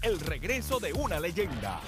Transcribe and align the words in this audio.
El 0.00 0.20
regreso 0.20 0.80
de 0.80 0.94
una 0.94 1.20
leyenda. 1.20 1.78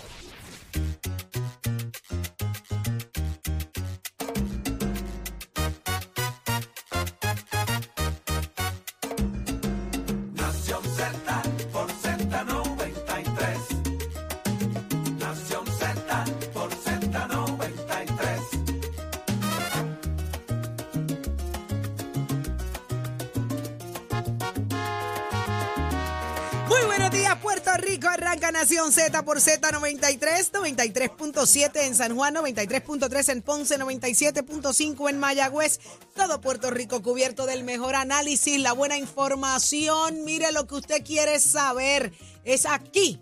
Z 28.92 29.24
por 29.24 29.38
Z93, 29.38 30.52
93.7 30.52 31.86
en 31.86 31.94
San 31.94 32.16
Juan, 32.16 32.34
93.3 32.34 33.32
en 33.32 33.42
Ponce, 33.42 33.78
97.5 33.78 35.10
en 35.10 35.18
Mayagüez. 35.18 35.80
Todo 36.14 36.40
Puerto 36.40 36.70
Rico 36.70 37.02
cubierto 37.02 37.46
del 37.46 37.64
mejor 37.64 37.94
análisis, 37.94 38.60
la 38.60 38.72
buena 38.72 38.96
información. 38.96 40.24
Mire 40.24 40.52
lo 40.52 40.66
que 40.66 40.76
usted 40.76 41.04
quiere 41.04 41.40
saber. 41.40 42.12
Es 42.44 42.66
aquí 42.66 43.20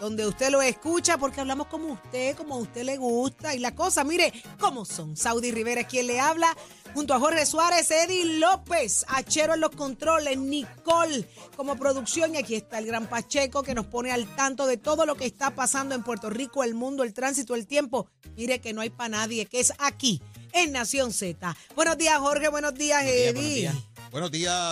donde 0.00 0.26
usted 0.26 0.50
lo 0.50 0.62
escucha 0.62 1.18
porque 1.18 1.40
hablamos 1.40 1.66
como 1.66 1.92
usted, 1.92 2.36
como 2.36 2.54
a 2.54 2.58
usted 2.58 2.84
le 2.84 2.96
gusta 2.96 3.54
y 3.54 3.58
la 3.58 3.74
cosa, 3.74 4.04
mire 4.04 4.32
cómo 4.58 4.84
son. 4.84 5.16
Saudi 5.16 5.50
Rivera 5.50 5.82
es 5.82 5.86
quien 5.86 6.06
le 6.06 6.20
habla, 6.20 6.56
junto 6.98 7.14
a 7.14 7.20
Jorge 7.20 7.46
Suárez, 7.46 7.92
Eddie 7.92 8.40
López, 8.40 9.04
Achero 9.06 9.54
en 9.54 9.60
los 9.60 9.70
controles, 9.70 10.36
Nicole 10.36 11.28
como 11.54 11.76
producción 11.76 12.34
y 12.34 12.38
aquí 12.38 12.56
está 12.56 12.80
el 12.80 12.86
gran 12.86 13.06
Pacheco 13.06 13.62
que 13.62 13.72
nos 13.72 13.86
pone 13.86 14.10
al 14.10 14.26
tanto 14.34 14.66
de 14.66 14.78
todo 14.78 15.06
lo 15.06 15.14
que 15.14 15.24
está 15.24 15.54
pasando 15.54 15.94
en 15.94 16.02
Puerto 16.02 16.28
Rico, 16.28 16.64
el 16.64 16.74
mundo, 16.74 17.04
el 17.04 17.14
tránsito, 17.14 17.54
el 17.54 17.68
tiempo. 17.68 18.08
Mire 18.36 18.60
que 18.60 18.72
no 18.72 18.80
hay 18.80 18.90
para 18.90 19.10
nadie, 19.10 19.46
que 19.46 19.60
es 19.60 19.72
aquí 19.78 20.20
en 20.52 20.72
Nación 20.72 21.12
Z. 21.12 21.56
Buenos 21.76 21.98
días 21.98 22.18
Jorge, 22.18 22.48
buenos 22.48 22.74
días 22.74 23.04
Eddie. 23.04 23.32
Buenos 23.32 23.54
días, 23.54 23.76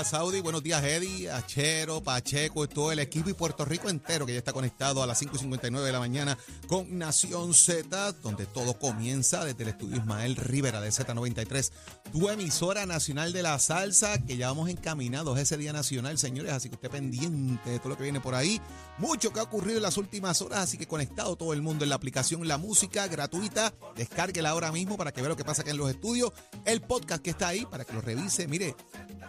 Saudi. 0.05 0.41
Buenos 0.41 0.63
días, 0.63 0.83
Eddie, 0.83 1.31
Achero, 1.31 2.03
Pacheco 2.03 2.67
todo 2.69 2.93
el 2.93 2.99
equipo 3.01 3.29
y 3.29 3.35
Puerto 3.35 3.65
Rico 3.65 3.89
entero 3.89 4.25
que 4.25 4.33
ya 4.33 4.39
está 4.39 4.53
conectado 4.53 5.03
a 5.03 5.07
las 5.07 5.19
5 5.19 5.37
y 5.37 5.39
59 5.39 5.87
de 5.87 5.93
la 5.93 5.99
mañana 5.99 6.39
con 6.67 6.99
Nación 6.99 7.53
Z, 7.55 8.13
donde 8.23 8.47
todo 8.47 8.79
comienza 8.79 9.45
desde 9.45 9.65
el 9.65 9.71
estudio 9.71 9.97
Ismael 9.97 10.37
Rivera 10.37 10.81
de 10.81 10.89
Z93, 10.89 11.71
tu 12.13 12.29
emisora 12.29 12.87
nacional 12.87 13.33
de 13.33 13.43
la 13.43 13.59
salsa, 13.59 14.23
que 14.25 14.37
ya 14.37 14.49
vamos 14.49 14.71
encaminados 14.71 15.39
ese 15.39 15.57
Día 15.57 15.73
Nacional, 15.73 16.19
señores. 16.19 16.53
Así 16.53 16.69
que 16.69 16.77
usted 16.77 16.91
pendiente 16.91 17.71
de 17.71 17.79
todo 17.79 17.91
lo 17.91 17.97
que 17.97 18.05
viene 18.05 18.21
por 18.21 18.35
ahí. 18.35 18.61
Mucho 18.99 19.33
que 19.33 19.41
ha 19.41 19.45
ocurrido 19.45 19.77
en 19.77 19.83
las 19.83 19.99
últimas 19.99 20.41
horas, 20.41 20.61
así 20.61 20.79
que 20.79 20.87
conectado 20.87 21.37
todo 21.37 21.53
el 21.53 21.63
mundo 21.63 21.85
en 21.85 21.91
la 21.91 21.97
aplicación 21.97 22.47
La 22.49 22.59
Música 22.59 23.07
gratuita. 23.09 23.75
Descárguela 23.97 24.51
ahora 24.51 24.73
mismo 24.73 24.97
para 24.97 25.13
que 25.13 25.21
vea 25.21 25.29
lo 25.29 25.37
que 25.37 25.45
pasa 25.45 25.63
acá 25.63 25.73
en 25.73 25.79
los 25.79 25.91
estudios. 25.91 26.33
El 26.65 26.81
podcast 26.81 27.23
que 27.23 27.31
está 27.31 27.49
ahí 27.49 27.67
para 27.67 27.85
que 27.85 27.93
lo 27.93 28.01
revise. 28.01 28.49
Mire, 28.49 28.75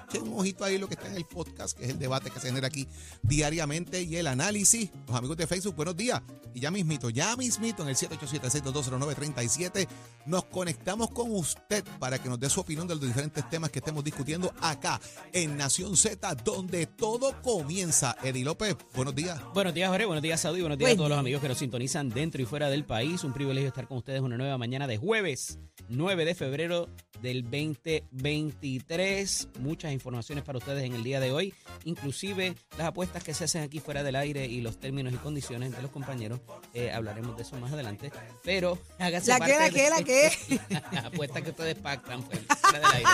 echen 0.08 0.24
un 0.24 0.40
ojito 0.40 0.64
ahí 0.64 0.78
lo 0.78 0.88
que 0.88 0.96
está 0.96 1.08
en 1.08 1.16
el 1.16 1.26
podcast, 1.26 1.78
que 1.78 1.86
es 1.86 1.92
el 1.92 2.00
debate 2.00 2.30
que 2.30 2.40
se 2.40 2.48
genera 2.48 2.68
aquí 2.68 2.88
diariamente 3.22 4.02
y 4.02 4.16
el 4.16 4.28
análisis. 4.28 4.90
Los 5.08 5.16
amigos 5.16 5.38
de 5.38 5.48
Facebook, 5.48 5.76
buenos 5.76 5.96
días. 5.96 6.22
Y 6.54 6.60
ya 6.60 6.72
mismito, 6.72 7.10
ya 7.10 7.36
mismito 7.36 7.84
en 7.84 7.90
el 7.90 7.96
787-622-0937 7.96 9.88
nos 10.28 10.46
conectamos 10.46 11.10
con 11.12 11.34
usted 11.34 11.84
para 12.00 12.20
que 12.20 12.30
nos 12.30 12.40
dé 12.40 12.50
su 12.50 12.60
opinión 12.60 12.88
de 12.88 12.96
los 12.96 13.04
diferentes 13.04 13.50
temas 13.50 13.72
que 13.72 13.80
estemos 13.80 14.04
discutiendo 14.04 14.54
acá 14.62 15.00
en 15.32 15.58
Nación 15.58 15.96
Z, 15.96 16.36
donde 16.44 16.86
todo 16.86 17.42
comienza. 17.42 18.16
Eddie 18.24 18.44
López, 18.44 18.76
buenos 18.94 19.16
días. 19.16 19.42
Buenos 19.54 19.74
días, 19.74 19.90
Jorge. 19.90 20.06
Buenos 20.06 20.22
días, 20.22 20.42
Saudi. 20.42 20.62
Buenos 20.62 20.78
días 20.78 20.90
Buen 20.90 20.98
a 20.98 20.98
todos 20.98 21.10
los 21.10 21.20
amigos 21.20 21.42
que 21.42 21.48
nos 21.48 21.58
sintonizan 21.58 22.10
dentro 22.10 22.42
y 22.42 22.46
fuera 22.46 22.70
del 22.70 22.84
país. 22.84 23.24
Un 23.24 23.34
privilegio 23.34 23.70
estar 23.70 23.88
con 23.88 24.00
ustedes 24.00 24.22
una 24.22 24.38
nueva 24.38 24.58
mañana 24.58 24.86
de 24.86 24.98
jueves, 24.98 25.60
9 25.88 26.26
de 26.26 26.36
febrero 26.36 26.90
del 27.22 27.44
2023. 27.44 29.48
Muchas 29.60 29.87
informaciones 29.94 30.44
para 30.44 30.58
ustedes 30.58 30.84
en 30.84 30.94
el 30.94 31.04
día 31.04 31.20
de 31.20 31.32
hoy, 31.32 31.54
inclusive 31.84 32.56
las 32.78 32.88
apuestas 32.88 33.24
que 33.24 33.34
se 33.34 33.44
hacen 33.46 33.64
aquí 33.64 33.80
fuera 33.80 34.04
del 34.04 34.16
aire 34.16 34.46
y 34.46 34.62
los 34.62 34.80
términos 34.80 35.14
y 35.14 35.18
condiciones 35.18 35.76
de 35.76 35.82
los 35.82 35.92
compañeros. 35.92 36.40
Eh, 36.74 36.92
hablaremos 36.92 37.36
de 37.38 37.44
eso 37.44 37.56
más 37.58 37.72
adelante. 37.72 38.12
Pero 38.44 38.78
hágase 39.00 39.32
La 39.32 39.36
que, 39.40 39.54
parte 39.54 39.60
la 39.60 39.70
que, 39.70 39.84
de- 39.84 39.90
la 39.90 40.82
que. 40.92 40.98
apuestas 41.08 41.44
que 41.44 41.50
ustedes 41.50 41.76
pactan 41.76 42.24
pues, 42.24 42.40
fuera 42.62 42.80
del 42.80 42.98
aire. 42.98 43.10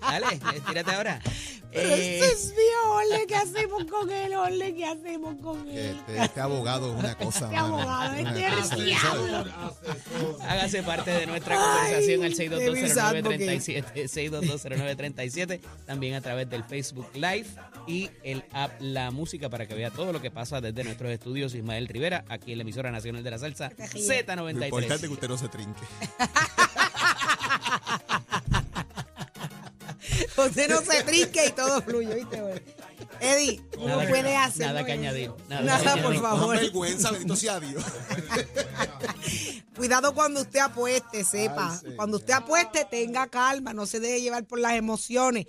Dale, 0.00 0.60
tírate 0.68 0.90
ahora. 0.92 1.20
Pero 1.72 1.88
Eh, 1.90 2.18
ese 2.20 2.32
es 2.32 2.46
mío, 2.50 2.92
Orle, 2.92 3.26
¿qué 3.26 3.36
hacemos 3.36 3.84
con 3.86 4.10
él, 4.10 4.34
Orle? 4.34 4.74
¿Qué 4.74 4.84
hacemos 4.86 5.34
con 5.42 5.64
Que 5.64 5.90
él? 5.90 5.96
Este, 5.96 6.24
este 6.24 6.40
abogado 6.40 6.92
es 6.92 6.98
una 7.04 7.14
cosa. 7.18 7.46
Este 7.46 7.56
mano, 7.60 7.78
abogado, 7.80 8.14
este 8.14 8.56
cosa, 8.56 8.76
diablo. 8.76 9.44
Hágase 10.48 10.82
parte 10.84 11.10
de 11.10 11.26
nuestra 11.26 11.56
Ay, 11.58 11.92
conversación 12.06 12.24
al 12.24 12.60
Davis 12.74 12.96
Advocate. 12.96 13.58
6220937, 13.60 14.08
6220937, 14.08 15.60
también 15.86 16.14
a 16.16 16.20
través 16.20 16.50
del 16.50 16.64
Facebook 16.64 17.08
Live 17.14 17.46
y 17.86 18.10
el 18.24 18.44
app 18.52 18.72
La 18.80 19.10
Música 19.10 19.48
para 19.48 19.66
que 19.66 19.74
vea 19.74 19.90
todo 19.90 20.12
lo 20.12 20.20
que 20.20 20.30
pasa 20.30 20.60
desde 20.60 20.84
nuestros 20.84 21.10
estudios 21.12 21.54
Ismael 21.54 21.88
Rivera, 21.88 22.24
aquí 22.28 22.52
en 22.52 22.58
la 22.58 22.62
emisora 22.62 22.90
nacional 22.90 23.22
de 23.22 23.30
la 23.30 23.38
salsa 23.38 23.70
te 23.70 23.86
ríes. 23.86 24.08
Lo 24.08 24.14
importante 24.64 24.94
es 24.94 25.00
Z93. 25.02 25.06
que 25.06 25.12
usted 25.12 25.28
no 25.28 25.38
se 25.38 25.48
trinque. 25.48 25.80
Usted 30.36 30.68
no 30.68 30.80
se 30.82 31.02
trinque 31.02 31.46
y 31.46 31.52
todo 31.52 31.80
fluye, 31.82 32.14
¿viste? 32.14 32.40
güey? 32.40 32.60
Eddie, 33.20 33.62
¿cómo 33.74 33.88
Nada 33.88 34.08
puede 34.08 34.36
hacer? 34.36 34.66
nada 34.66 34.84
que 34.84 34.92
añadir, 34.92 35.32
nada 35.48 35.62
Nada, 35.62 35.78
que 35.94 36.02
por 36.02 36.12
añadir. 36.12 36.20
Con 36.20 36.38
favor. 36.38 36.56
vergüenza, 36.56 37.10
bendito 37.10 37.36
sea 37.36 37.60
Dios. 37.60 37.82
Cuidado 39.74 40.14
cuando 40.14 40.42
usted 40.42 40.60
apueste, 40.60 41.24
sepa. 41.24 41.80
Ay, 41.84 41.94
cuando 41.96 42.18
usted 42.18 42.34
apueste, 42.34 42.86
tenga 42.90 43.26
calma, 43.28 43.72
no 43.72 43.86
se 43.86 44.00
deje 44.00 44.20
llevar 44.20 44.44
por 44.44 44.58
las 44.58 44.74
emociones. 44.74 45.46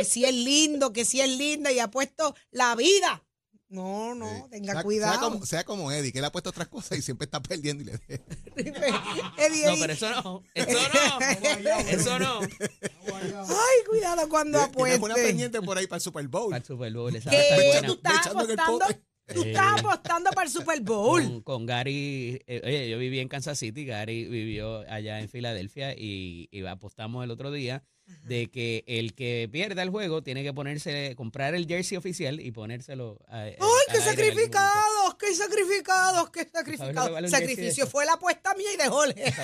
Que 0.00 0.04
si 0.06 0.24
es 0.24 0.32
lindo, 0.34 0.94
que 0.94 1.04
si 1.04 1.20
es 1.20 1.28
linda 1.36 1.70
y 1.70 1.78
apuesto 1.78 2.34
la 2.50 2.74
vida. 2.74 3.22
No, 3.68 4.14
no, 4.14 4.26
Sí. 4.26 4.42
tenga 4.50 4.72
Sea- 4.72 4.82
cuidado. 4.82 5.12
Sea 5.12 5.20
como, 5.20 5.46
sea 5.46 5.64
como 5.64 5.92
Eddie, 5.92 6.10
que 6.10 6.20
él 6.20 6.24
ha 6.24 6.32
puesto 6.32 6.48
otras 6.48 6.68
cosas 6.68 6.96
y 6.98 7.02
siempre 7.02 7.26
está 7.26 7.40
perdiendo 7.42 7.82
y 7.82 7.86
le 7.86 7.92
deja. 7.98 8.24
Eddie, 9.36 9.66
No, 9.66 9.74
pero 9.78 9.92
eso 9.92 10.08
no, 10.10 10.42
eso 10.54 10.78
no, 10.94 11.78
eso 11.88 12.18
no. 12.18 12.40
Ay, 12.40 13.84
cuidado 13.88 14.26
cuando 14.30 14.66
Tiene 14.70 14.96
una 14.96 15.14
pendiente 15.14 15.60
por 15.60 15.76
ahí 15.76 15.86
para 15.86 15.98
el 15.98 16.02
Super 16.02 16.26
Bowl. 16.28 16.54
Al 16.54 16.64
Super 16.64 16.92
Bowl, 16.94 17.14
esa 17.14 17.28
¿Qué? 17.28 17.82
¿Tú 17.84 17.92
estás 17.92 18.26
el 18.26 18.32
apostando? 18.32 18.78
pote. 18.78 19.00
Tú 19.34 19.42
estás 19.44 19.78
apostando 19.80 20.30
para 20.30 20.46
el 20.46 20.52
Super 20.52 20.80
Bowl. 20.80 21.22
con, 21.22 21.42
con 21.42 21.66
Gary, 21.66 22.42
eh, 22.46 22.62
oye, 22.64 22.88
yo 22.88 22.96
viví 22.98 23.20
en 23.20 23.28
Kansas 23.28 23.58
City, 23.58 23.84
Gary 23.84 24.24
vivió 24.24 24.80
allá 24.90 25.20
en 25.20 25.28
Filadelfia 25.28 25.92
y, 25.92 26.48
y 26.50 26.64
apostamos 26.64 27.22
el 27.22 27.30
otro 27.30 27.52
día 27.52 27.84
de 28.24 28.48
que 28.48 28.84
el 28.86 29.14
que 29.14 29.48
pierda 29.50 29.82
el 29.82 29.90
juego 29.90 30.22
tiene 30.22 30.42
que 30.42 30.52
ponerse, 30.52 31.14
comprar 31.16 31.54
el 31.54 31.66
jersey 31.66 31.96
oficial 31.96 32.40
y 32.40 32.50
ponérselo 32.52 33.18
a, 33.28 33.42
¡Ay, 33.42 33.56
al 33.58 33.94
qué 33.94 34.00
sacrificados! 34.00 35.14
¡Qué 35.18 35.34
sacrificados! 35.34 36.30
¡Qué 36.30 36.40
¿Sabes 36.40 36.52
lo 36.52 36.64
que 36.64 36.76
sacrificados! 36.76 37.12
vale 37.12 37.28
Sacrificio 37.28 37.86
fue 37.86 38.04
la 38.04 38.14
apuesta 38.14 38.54
mía 38.54 38.72
y 38.74 38.76
de 38.76 38.88
Jorge. 38.88 39.34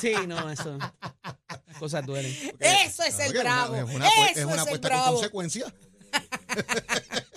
Sí, 0.00 0.14
no, 0.26 0.50
eso. 0.50 0.78
Cosas 1.78 2.06
duelen. 2.06 2.32
Eso 2.60 3.02
es 3.02 3.18
el 3.18 3.32
bravo. 3.32 3.74
Es 3.74 3.94
una, 3.94 4.08
Eso 4.08 4.40
es 4.40 4.44
una 4.44 4.54
es 4.54 4.60
el 4.60 4.60
apuesta 4.60 4.88
con 4.90 5.12
consecuencia. 5.14 5.74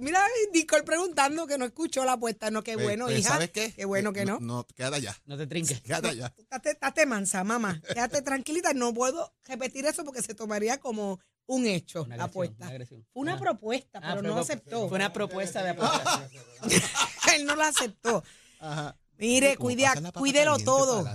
Mira, 0.00 0.24
Nicole 0.52 0.82
preguntando 0.82 1.46
que 1.46 1.58
no 1.58 1.64
escuchó 1.64 2.04
la 2.04 2.12
apuesta. 2.12 2.50
No, 2.50 2.62
qué 2.62 2.74
Pues- 2.74 2.84
bueno, 2.84 3.06
pues, 3.06 3.18
hija. 3.20 3.30
¿Sabes 3.30 3.50
qué? 3.50 3.72
Qué 3.72 3.84
bueno 3.84 4.12
que 4.12 4.24
no. 4.24 4.38
No, 4.40 4.66
quédate 4.74 4.96
allá. 4.96 5.16
No 5.26 5.36
te 5.36 5.46
trinques. 5.46 5.80
Quédate 5.82 6.08
allá. 6.08 6.32
Estate, 6.36 6.70
estate 6.70 7.06
mansa, 7.06 7.44
mamá. 7.44 7.80
Quédate 7.92 8.22
tranquilita. 8.22 8.72
No 8.74 8.92
puedo 8.94 9.34
repetir 9.44 9.86
eso 9.86 10.04
porque 10.04 10.22
se 10.22 10.34
tomaría 10.34 10.78
como 10.78 11.20
un 11.46 11.66
hecho 11.66 12.02
Una 12.02 12.14
agresión, 12.16 12.30
apuesta. 12.30 12.56
una 12.64 12.68
agresión. 12.68 13.06
Una 13.12 13.34
Ah. 13.34 13.38
propuesta, 13.38 14.00
Ah, 14.02 14.14
pero 14.16 14.22
no 14.28 14.38
aceptó. 14.40 14.88
Fue 14.88 14.96
una 14.96 15.12
propuesta 15.12 15.62
de 15.62 15.70
apuesta. 15.70 16.28
Él 17.36 17.44
no 17.46 17.54
la 17.56 17.68
aceptó. 17.68 18.24
Ajá. 18.60 18.96
Mire, 19.18 19.56
cuide, 19.56 19.86
cuídelo 20.14 20.58
todo. 20.58 21.08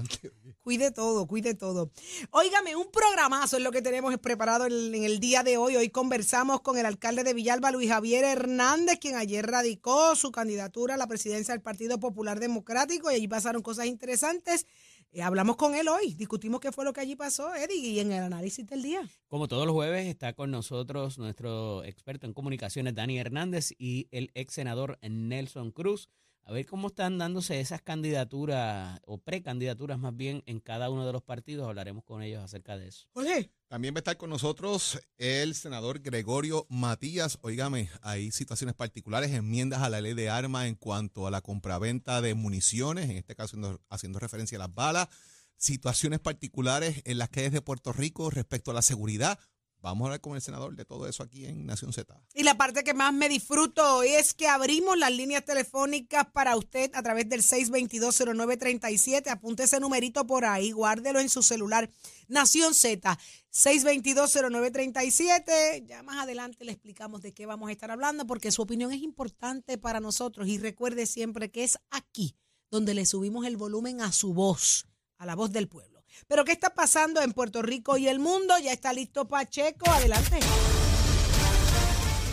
Cuide 0.63 0.91
todo, 0.91 1.25
cuide 1.25 1.55
todo. 1.55 1.91
Óigame, 2.29 2.75
un 2.75 2.91
programazo 2.91 3.57
es 3.57 3.63
lo 3.63 3.71
que 3.71 3.81
tenemos 3.81 4.15
preparado 4.19 4.67
en, 4.67 4.93
en 4.93 5.03
el 5.03 5.19
día 5.19 5.41
de 5.41 5.57
hoy. 5.57 5.75
Hoy 5.75 5.89
conversamos 5.89 6.61
con 6.61 6.77
el 6.77 6.85
alcalde 6.85 7.23
de 7.23 7.33
Villalba, 7.33 7.71
Luis 7.71 7.89
Javier 7.89 8.23
Hernández, 8.23 8.99
quien 8.99 9.15
ayer 9.15 9.45
radicó 9.45 10.15
su 10.15 10.31
candidatura 10.31 10.93
a 10.93 10.97
la 10.97 11.07
presidencia 11.07 11.55
del 11.55 11.63
Partido 11.63 11.99
Popular 11.99 12.39
Democrático 12.39 13.09
y 13.09 13.15
allí 13.15 13.27
pasaron 13.27 13.63
cosas 13.63 13.87
interesantes. 13.87 14.67
Eh, 15.13 15.23
hablamos 15.23 15.55
con 15.55 15.73
él 15.73 15.87
hoy, 15.87 16.13
discutimos 16.13 16.61
qué 16.61 16.71
fue 16.71 16.85
lo 16.85 16.93
que 16.93 17.01
allí 17.01 17.15
pasó, 17.15 17.53
Eddie, 17.55 17.77
y 17.77 17.99
en 17.99 18.11
el 18.11 18.23
análisis 18.23 18.65
del 18.67 18.83
día. 18.83 19.01
Como 19.27 19.47
todos 19.47 19.65
los 19.65 19.73
jueves, 19.73 20.07
está 20.07 20.33
con 20.33 20.51
nosotros 20.51 21.17
nuestro 21.17 21.83
experto 21.83 22.27
en 22.27 22.33
comunicaciones, 22.33 22.93
Dani 22.93 23.17
Hernández, 23.17 23.73
y 23.77 24.07
el 24.11 24.29
ex 24.35 24.53
senador 24.53 24.99
Nelson 25.01 25.71
Cruz. 25.71 26.07
A 26.51 26.53
ver 26.53 26.65
cómo 26.65 26.89
están 26.89 27.18
dándose 27.18 27.62
esas 27.62 27.81
candidaturas 27.81 29.00
o 29.06 29.18
precandidaturas 29.19 29.98
más 29.98 30.13
bien 30.13 30.44
en 30.48 30.59
cada 30.59 30.89
uno 30.89 31.06
de 31.06 31.13
los 31.13 31.24
partidos. 31.24 31.65
Hablaremos 31.65 32.03
con 32.03 32.21
ellos 32.21 32.44
acerca 32.44 32.77
de 32.77 32.89
eso. 32.89 33.07
Jorge, 33.13 33.50
También 33.69 33.94
va 33.94 34.00
a 34.00 34.01
estar 34.01 34.18
con 34.18 34.30
nosotros 34.30 35.00
el 35.18 35.56
senador 35.56 36.01
Gregorio 36.01 36.65
Matías. 36.68 37.39
Óigame, 37.42 37.89
hay 38.01 38.31
situaciones 38.31 38.75
particulares, 38.75 39.31
enmiendas 39.31 39.81
a 39.81 39.89
la 39.89 40.01
ley 40.01 40.13
de 40.13 40.30
armas 40.30 40.65
en 40.65 40.75
cuanto 40.75 41.25
a 41.25 41.31
la 41.31 41.39
compraventa 41.39 42.19
de 42.19 42.36
municiones, 42.36 43.09
en 43.09 43.15
este 43.15 43.33
caso 43.33 43.56
haciendo, 43.56 43.81
haciendo 43.89 44.19
referencia 44.19 44.57
a 44.57 44.59
las 44.59 44.75
balas, 44.75 45.07
situaciones 45.56 46.19
particulares 46.19 47.01
en 47.06 47.18
las 47.18 47.30
calles 47.30 47.53
de 47.53 47.62
Puerto 47.62 47.94
Rico 47.94 48.30
respecto 48.30 48.71
a 48.71 48.74
la 48.74 48.81
seguridad. 48.81 49.39
Vamos 49.81 50.05
a 50.05 50.09
hablar 50.09 50.21
con 50.21 50.35
el 50.35 50.41
senador 50.41 50.75
de 50.75 50.85
todo 50.85 51.07
eso 51.07 51.23
aquí 51.23 51.45
en 51.45 51.65
Nación 51.65 51.91
Z. 51.91 52.15
Y 52.35 52.43
la 52.43 52.55
parte 52.55 52.83
que 52.83 52.93
más 52.93 53.11
me 53.13 53.27
disfruto 53.27 53.97
hoy 53.97 54.09
es 54.09 54.35
que 54.35 54.47
abrimos 54.47 54.95
las 54.95 55.11
líneas 55.11 55.43
telefónicas 55.43 56.27
para 56.31 56.55
usted 56.55 56.91
a 56.93 57.01
través 57.01 57.27
del 57.27 57.41
6220937. 57.41 59.29
Apunte 59.29 59.63
ese 59.63 59.79
numerito 59.79 60.27
por 60.27 60.45
ahí, 60.45 60.71
guárdelo 60.71 61.19
en 61.19 61.29
su 61.29 61.41
celular. 61.41 61.89
Nación 62.27 62.75
Z, 62.75 63.17
6220937. 63.51 65.87
Ya 65.87 66.03
más 66.03 66.17
adelante 66.17 66.63
le 66.63 66.73
explicamos 66.73 67.23
de 67.23 67.33
qué 67.33 67.47
vamos 67.47 67.69
a 67.69 67.71
estar 67.71 67.89
hablando 67.89 68.27
porque 68.27 68.51
su 68.51 68.61
opinión 68.61 68.93
es 68.93 69.01
importante 69.01 69.79
para 69.79 69.99
nosotros 69.99 70.47
y 70.47 70.59
recuerde 70.59 71.07
siempre 71.07 71.49
que 71.49 71.63
es 71.63 71.79
aquí 71.89 72.35
donde 72.69 72.93
le 72.93 73.07
subimos 73.07 73.47
el 73.47 73.57
volumen 73.57 74.01
a 74.01 74.11
su 74.11 74.33
voz, 74.33 74.85
a 75.17 75.25
la 75.25 75.33
voz 75.35 75.51
del 75.51 75.67
pueblo. 75.67 76.00
Pero 76.27 76.45
¿qué 76.45 76.51
está 76.51 76.73
pasando 76.73 77.21
en 77.21 77.33
Puerto 77.33 77.61
Rico 77.61 77.97
y 77.97 78.07
el 78.07 78.19
mundo? 78.19 78.53
Ya 78.63 78.73
está 78.73 78.93
listo 78.93 79.25
Pacheco. 79.25 79.89
Adelante. 79.89 80.39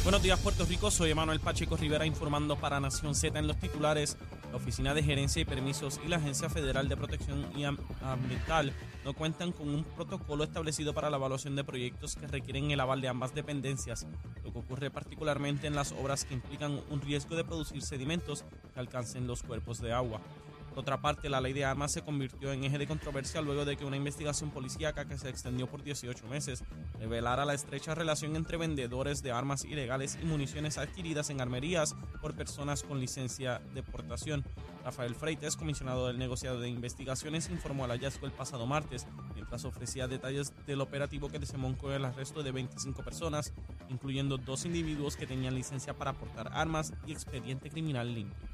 Buenos 0.04 0.22
días 0.22 0.40
Puerto 0.40 0.64
Rico, 0.64 0.90
soy 0.90 1.10
Emanuel 1.10 1.38
Pacheco 1.38 1.76
Rivera 1.76 2.06
informando 2.06 2.56
para 2.56 2.80
Nación 2.80 3.14
Z 3.14 3.38
en 3.38 3.46
los 3.46 3.58
titulares. 3.58 4.16
La 4.50 4.56
Oficina 4.56 4.94
de 4.94 5.02
Gerencia 5.02 5.42
y 5.42 5.44
Permisos 5.44 6.00
y 6.02 6.08
la 6.08 6.16
Agencia 6.16 6.48
Federal 6.48 6.88
de 6.88 6.96
Protección 6.96 7.46
Ambiental 8.00 8.72
no 9.04 9.12
cuentan 9.12 9.52
con 9.52 9.68
un 9.68 9.84
protocolo 9.84 10.44
establecido 10.44 10.94
para 10.94 11.10
la 11.10 11.18
evaluación 11.18 11.56
de 11.56 11.64
proyectos 11.64 12.16
que 12.16 12.26
requieren 12.26 12.70
el 12.70 12.80
aval 12.80 13.02
de 13.02 13.08
ambas 13.08 13.34
dependencias, 13.34 14.06
lo 14.44 14.50
que 14.50 14.58
ocurre 14.58 14.90
particularmente 14.90 15.66
en 15.66 15.74
las 15.74 15.92
obras 15.92 16.24
que 16.24 16.32
implican 16.32 16.80
un 16.88 17.02
riesgo 17.02 17.36
de 17.36 17.44
producir 17.44 17.82
sedimentos 17.82 18.46
que 18.72 18.80
alcancen 18.80 19.26
los 19.26 19.42
cuerpos 19.42 19.82
de 19.82 19.92
agua. 19.92 20.22
Otra 20.78 21.00
parte, 21.00 21.28
la 21.28 21.40
ley 21.40 21.52
de 21.54 21.64
armas 21.64 21.90
se 21.90 22.02
convirtió 22.02 22.52
en 22.52 22.62
eje 22.62 22.78
de 22.78 22.86
controversia 22.86 23.40
luego 23.40 23.64
de 23.64 23.76
que 23.76 23.84
una 23.84 23.96
investigación 23.96 24.52
policíaca 24.52 25.06
que 25.06 25.18
se 25.18 25.28
extendió 25.28 25.66
por 25.66 25.82
18 25.82 26.28
meses 26.28 26.62
revelara 27.00 27.44
la 27.44 27.54
estrecha 27.54 27.96
relación 27.96 28.36
entre 28.36 28.58
vendedores 28.58 29.20
de 29.24 29.32
armas 29.32 29.64
ilegales 29.64 30.16
y 30.22 30.24
municiones 30.24 30.78
adquiridas 30.78 31.30
en 31.30 31.40
armerías 31.40 31.96
por 32.22 32.36
personas 32.36 32.84
con 32.84 33.00
licencia 33.00 33.60
de 33.74 33.82
portación. 33.82 34.44
Rafael 34.84 35.16
Freites, 35.16 35.56
comisionado 35.56 36.06
del 36.06 36.16
negociado 36.16 36.60
de 36.60 36.68
investigaciones, 36.68 37.50
informó 37.50 37.84
al 37.84 37.90
hallazgo 37.90 38.26
el 38.26 38.32
pasado 38.32 38.64
martes, 38.64 39.04
mientras 39.34 39.64
ofrecía 39.64 40.06
detalles 40.06 40.52
del 40.64 40.80
operativo 40.80 41.28
que 41.28 41.40
desemboncó 41.40 41.90
el 41.90 42.04
arresto 42.04 42.44
de 42.44 42.52
25 42.52 43.02
personas, 43.02 43.52
incluyendo 43.88 44.38
dos 44.38 44.64
individuos 44.64 45.16
que 45.16 45.26
tenían 45.26 45.56
licencia 45.56 45.98
para 45.98 46.12
portar 46.12 46.52
armas 46.52 46.92
y 47.04 47.10
expediente 47.10 47.68
criminal 47.68 48.14
limpio. 48.14 48.47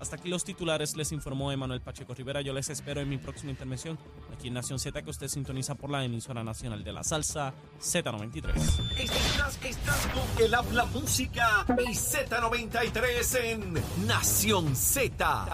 Hasta 0.00 0.14
aquí 0.14 0.28
los 0.28 0.44
titulares, 0.44 0.96
les 0.96 1.10
informó 1.10 1.50
Emanuel 1.50 1.80
Pacheco 1.80 2.14
Rivera. 2.14 2.40
Yo 2.40 2.52
les 2.52 2.68
espero 2.70 3.00
en 3.00 3.08
mi 3.08 3.18
próxima 3.18 3.50
intervención 3.50 3.98
aquí 4.32 4.48
en 4.48 4.54
Nación 4.54 4.78
Z, 4.78 5.02
que 5.02 5.10
usted 5.10 5.26
sintoniza 5.26 5.74
por 5.74 5.90
la 5.90 6.04
emisora 6.04 6.44
nacional 6.44 6.84
de 6.84 6.92
la 6.92 7.02
salsa 7.02 7.52
Z93. 7.82 8.54
Estás, 8.96 9.58
estás 9.64 10.06
con 10.06 10.44
el 10.44 10.54
habla 10.54 10.84
música 10.86 11.66
y 11.78 11.94
Z93 11.94 13.38
en 13.42 14.06
Nación 14.06 14.76
Z. 14.76 15.48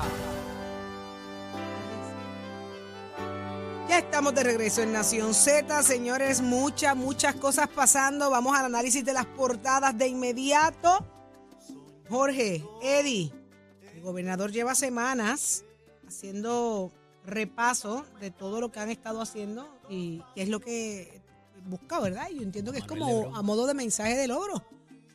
Ya 3.89 3.99
estamos 3.99 4.35
de 4.35 4.43
regreso 4.43 4.83
en 4.83 4.93
Nación 4.93 5.33
Z, 5.33 5.83
señores. 5.83 6.43
Muchas, 6.43 6.95
muchas 6.95 7.35
cosas 7.37 7.69
pasando. 7.69 8.29
Vamos 8.29 8.55
al 8.57 8.67
análisis 8.67 9.05
de 9.05 9.15
las 9.15 9.25
portadas 9.25 9.97
de 9.97 10.09
inmediato. 10.09 11.07
Jorge, 12.11 12.63
Eddie 12.83 13.44
gobernador 14.05 14.53
lleva 14.53 14.75
semanas 14.75 15.65
haciendo 16.07 16.93
repaso 17.27 18.07
de 18.21 18.31
todo 18.31 18.61
lo 18.61 18.71
que 18.71 18.81
han 18.81 18.91
estado 18.91 19.21
haciendo 19.21 19.69
y 19.89 20.23
qué 20.35 20.43
es 20.43 20.49
lo 20.49 20.61
que 20.61 21.21
busca, 21.67 21.99
¿verdad? 21.99 22.29
Yo 22.31 22.43
entiendo 22.43 22.73
que 22.73 22.79
es 22.79 22.85
como 22.85 23.35
a 23.35 23.43
modo 23.43 23.67
de 23.67 23.75
mensaje 23.75 24.15
de 24.17 24.29
logro. 24.29 24.63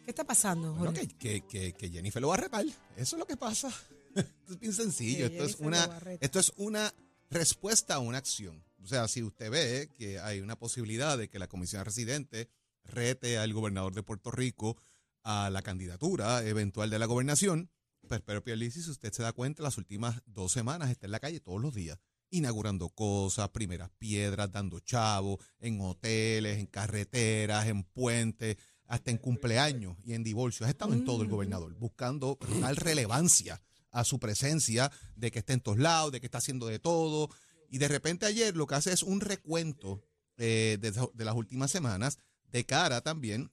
¿Qué 0.03 0.11
está 0.11 0.23
pasando? 0.23 0.73
Bueno, 0.73 0.93
que, 0.93 1.07
que, 1.41 1.73
que, 1.73 1.89
Jennifer 1.89 2.21
lo 2.21 2.29
va 2.29 2.33
a 2.33 2.37
retar. 2.37 2.65
Eso 2.97 3.15
es 3.15 3.19
lo 3.19 3.27
que 3.27 3.37
pasa. 3.37 3.69
esto 4.15 4.53
es 4.53 4.59
bien 4.59 4.73
sencillo. 4.73 5.27
esto 5.27 5.43
es, 5.43 5.55
una, 5.59 5.87
esto 6.19 6.39
es 6.39 6.51
una 6.57 6.91
respuesta 7.29 7.95
a 7.95 7.99
una 7.99 8.17
acción. 8.17 8.63
O 8.83 8.87
sea, 8.87 9.07
si 9.07 9.21
usted 9.21 9.51
ve 9.51 9.89
que 9.97 10.19
hay 10.19 10.39
una 10.39 10.57
posibilidad 10.57 11.17
de 11.17 11.29
que 11.29 11.37
la 11.37 11.47
comisión 11.47 11.85
residente 11.85 12.49
rete 12.85 13.37
al 13.37 13.53
gobernador 13.53 13.93
de 13.93 14.01
Puerto 14.01 14.31
Rico 14.31 14.77
a 15.23 15.51
la 15.51 15.61
candidatura 15.61 16.43
eventual 16.43 16.89
de 16.89 16.97
la 16.97 17.05
gobernación, 17.05 17.69
pues, 18.09 18.21
pero 18.25 18.43
Pierluisi, 18.43 18.81
si 18.81 18.89
usted 18.89 19.13
se 19.13 19.23
da 19.23 19.31
cuenta, 19.31 19.63
las 19.63 19.77
últimas 19.77 20.21
dos 20.25 20.51
semanas 20.51 20.89
está 20.89 21.05
en 21.05 21.11
la 21.11 21.19
calle 21.19 21.39
todos 21.39 21.61
los 21.61 21.73
días, 21.73 21.99
inaugurando 22.31 22.89
cosas, 22.89 23.49
primeras 23.49 23.91
piedras, 23.99 24.51
dando 24.51 24.79
chavos, 24.79 25.39
en 25.59 25.79
hoteles, 25.79 26.57
en 26.57 26.65
carreteras, 26.65 27.67
en 27.67 27.83
puentes, 27.83 28.57
hasta 28.87 29.11
en 29.11 29.17
cumpleaños 29.17 29.95
y 30.03 30.13
en 30.13 30.23
divorcios. 30.23 30.67
Ha 30.67 30.71
estado 30.71 30.93
en 30.93 31.05
todo 31.05 31.21
el 31.21 31.27
mm. 31.27 31.31
gobernador, 31.31 31.75
buscando 31.75 32.37
tal 32.59 32.75
relevancia 32.75 33.61
a 33.91 34.03
su 34.03 34.19
presencia, 34.19 34.91
de 35.15 35.31
que 35.31 35.39
está 35.39 35.53
en 35.53 35.61
todos 35.61 35.77
lados, 35.77 36.11
de 36.11 36.19
que 36.19 36.25
está 36.25 36.39
haciendo 36.39 36.65
de 36.65 36.79
todo. 36.79 37.29
Y 37.69 37.77
de 37.77 37.87
repente 37.87 38.25
ayer 38.25 38.55
lo 38.57 38.65
que 38.65 38.75
hace 38.75 38.91
es 38.91 39.03
un 39.03 39.21
recuento 39.21 40.03
eh, 40.37 40.77
de, 40.81 40.91
de, 40.91 41.25
las 41.25 41.35
últimas 41.35 41.69
semanas 41.69 42.17
de 42.51 42.65
cara 42.65 43.01
también 43.01 43.51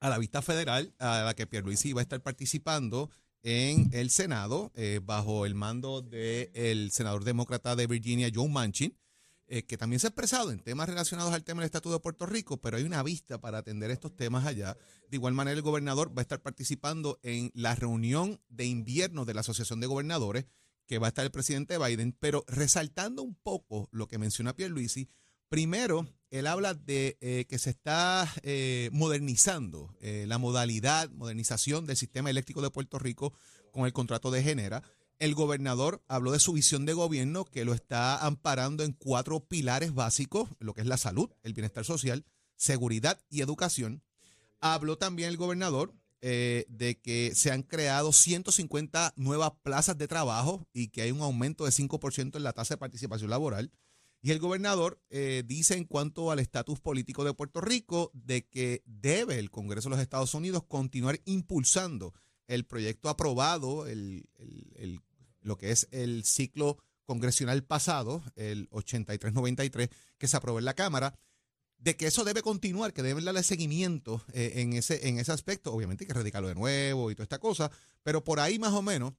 a 0.00 0.10
la 0.10 0.18
vista 0.18 0.42
federal 0.42 0.94
a 0.98 1.22
la 1.22 1.34
que 1.34 1.46
Pierluisi 1.46 1.90
iba 1.90 2.00
a 2.00 2.02
estar 2.02 2.22
participando 2.22 3.10
en 3.42 3.90
el 3.92 4.10
Senado 4.10 4.72
eh, 4.74 5.00
bajo 5.02 5.46
el 5.46 5.54
mando 5.54 6.02
del 6.02 6.90
senador 6.90 7.24
demócrata 7.24 7.76
de 7.76 7.86
Virginia, 7.86 8.30
John 8.34 8.52
Manchin, 8.52 8.96
eh, 9.50 9.64
que 9.64 9.78
también 9.78 9.98
se 9.98 10.06
ha 10.06 10.10
expresado 10.10 10.50
en 10.50 10.60
temas 10.60 10.88
relacionados 10.88 11.32
al 11.32 11.42
tema 11.42 11.62
del 11.62 11.66
Estatuto 11.66 11.94
de 11.94 12.00
Puerto 12.00 12.26
Rico, 12.26 12.58
pero 12.58 12.76
hay 12.76 12.84
una 12.84 13.02
vista 13.02 13.40
para 13.40 13.58
atender 13.58 13.90
estos 13.90 14.14
temas 14.14 14.46
allá. 14.46 14.76
De 15.08 15.16
igual 15.16 15.32
manera, 15.32 15.56
el 15.56 15.62
gobernador 15.62 16.10
va 16.16 16.20
a 16.20 16.22
estar 16.22 16.42
participando 16.42 17.18
en 17.22 17.50
la 17.54 17.74
reunión 17.74 18.42
de 18.50 18.66
invierno 18.66 19.24
de 19.24 19.32
la 19.32 19.40
Asociación 19.40 19.80
de 19.80 19.86
Gobernadores, 19.86 20.44
que 20.86 20.98
va 20.98 21.06
a 21.06 21.08
estar 21.08 21.24
el 21.24 21.30
presidente 21.30 21.78
Biden, 21.78 22.14
pero 22.20 22.44
resaltando 22.46 23.22
un 23.22 23.36
poco 23.36 23.88
lo 23.90 24.06
que 24.06 24.18
menciona 24.18 24.54
Pierluisi, 24.54 25.08
Primero, 25.48 26.06
él 26.30 26.46
habla 26.46 26.74
de 26.74 27.16
eh, 27.20 27.46
que 27.48 27.58
se 27.58 27.70
está 27.70 28.30
eh, 28.42 28.90
modernizando 28.92 29.96
eh, 30.00 30.26
la 30.28 30.36
modalidad, 30.36 31.10
modernización 31.10 31.86
del 31.86 31.96
sistema 31.96 32.28
eléctrico 32.28 32.60
de 32.60 32.70
Puerto 32.70 32.98
Rico 32.98 33.32
con 33.72 33.86
el 33.86 33.94
contrato 33.94 34.30
de 34.30 34.42
Genera. 34.42 34.82
El 35.18 35.34
gobernador 35.34 36.02
habló 36.06 36.32
de 36.32 36.38
su 36.38 36.52
visión 36.52 36.84
de 36.84 36.92
gobierno 36.92 37.46
que 37.46 37.64
lo 37.64 37.72
está 37.72 38.18
amparando 38.24 38.84
en 38.84 38.92
cuatro 38.92 39.40
pilares 39.40 39.94
básicos, 39.94 40.50
lo 40.60 40.74
que 40.74 40.82
es 40.82 40.86
la 40.86 40.98
salud, 40.98 41.30
el 41.42 41.54
bienestar 41.54 41.84
social, 41.84 42.26
seguridad 42.56 43.18
y 43.30 43.40
educación. 43.40 44.02
Habló 44.60 44.98
también 44.98 45.30
el 45.30 45.36
gobernador 45.36 45.94
de 46.20 47.00
que 47.00 47.32
se 47.36 47.52
han 47.52 47.62
creado 47.62 48.12
150 48.12 49.14
nuevas 49.16 49.52
plazas 49.62 49.96
de 49.96 50.08
trabajo 50.08 50.66
y 50.72 50.88
que 50.88 51.02
hay 51.02 51.12
un 51.12 51.20
aumento 51.20 51.64
de 51.64 51.70
5% 51.70 52.36
en 52.36 52.42
la 52.42 52.52
tasa 52.52 52.74
de 52.74 52.78
participación 52.78 53.30
laboral. 53.30 53.70
Y 54.20 54.32
el 54.32 54.40
gobernador 54.40 55.00
eh, 55.10 55.44
dice 55.46 55.76
en 55.76 55.84
cuanto 55.84 56.30
al 56.30 56.40
estatus 56.40 56.80
político 56.80 57.24
de 57.24 57.34
Puerto 57.34 57.60
Rico 57.60 58.10
de 58.14 58.46
que 58.46 58.82
debe 58.84 59.38
el 59.38 59.50
Congreso 59.50 59.88
de 59.88 59.96
los 59.96 60.02
Estados 60.02 60.34
Unidos 60.34 60.64
continuar 60.66 61.20
impulsando 61.24 62.12
el 62.48 62.64
proyecto 62.64 63.10
aprobado, 63.10 63.86
el, 63.86 64.26
lo 65.40 65.56
que 65.56 65.70
es 65.70 65.86
el 65.92 66.24
ciclo 66.24 66.78
congresional 67.04 67.64
pasado, 67.64 68.22
el 68.36 68.68
83-93, 68.70 69.90
que 70.18 70.28
se 70.28 70.36
aprobó 70.36 70.58
en 70.58 70.64
la 70.64 70.74
Cámara, 70.74 71.14
de 71.78 71.96
que 71.96 72.06
eso 72.06 72.24
debe 72.24 72.42
continuar, 72.42 72.92
que 72.92 73.02
deben 73.02 73.24
darle 73.24 73.42
seguimiento 73.42 74.24
eh, 74.32 74.54
en, 74.56 74.72
ese, 74.72 75.08
en 75.08 75.18
ese 75.18 75.30
aspecto. 75.30 75.72
Obviamente 75.72 76.04
hay 76.04 76.08
que 76.08 76.14
radicarlo 76.14 76.48
de 76.48 76.54
nuevo 76.54 77.10
y 77.10 77.14
toda 77.14 77.24
esta 77.24 77.38
cosa, 77.38 77.70
pero 78.02 78.24
por 78.24 78.40
ahí 78.40 78.58
más 78.58 78.72
o 78.72 78.82
menos 78.82 79.14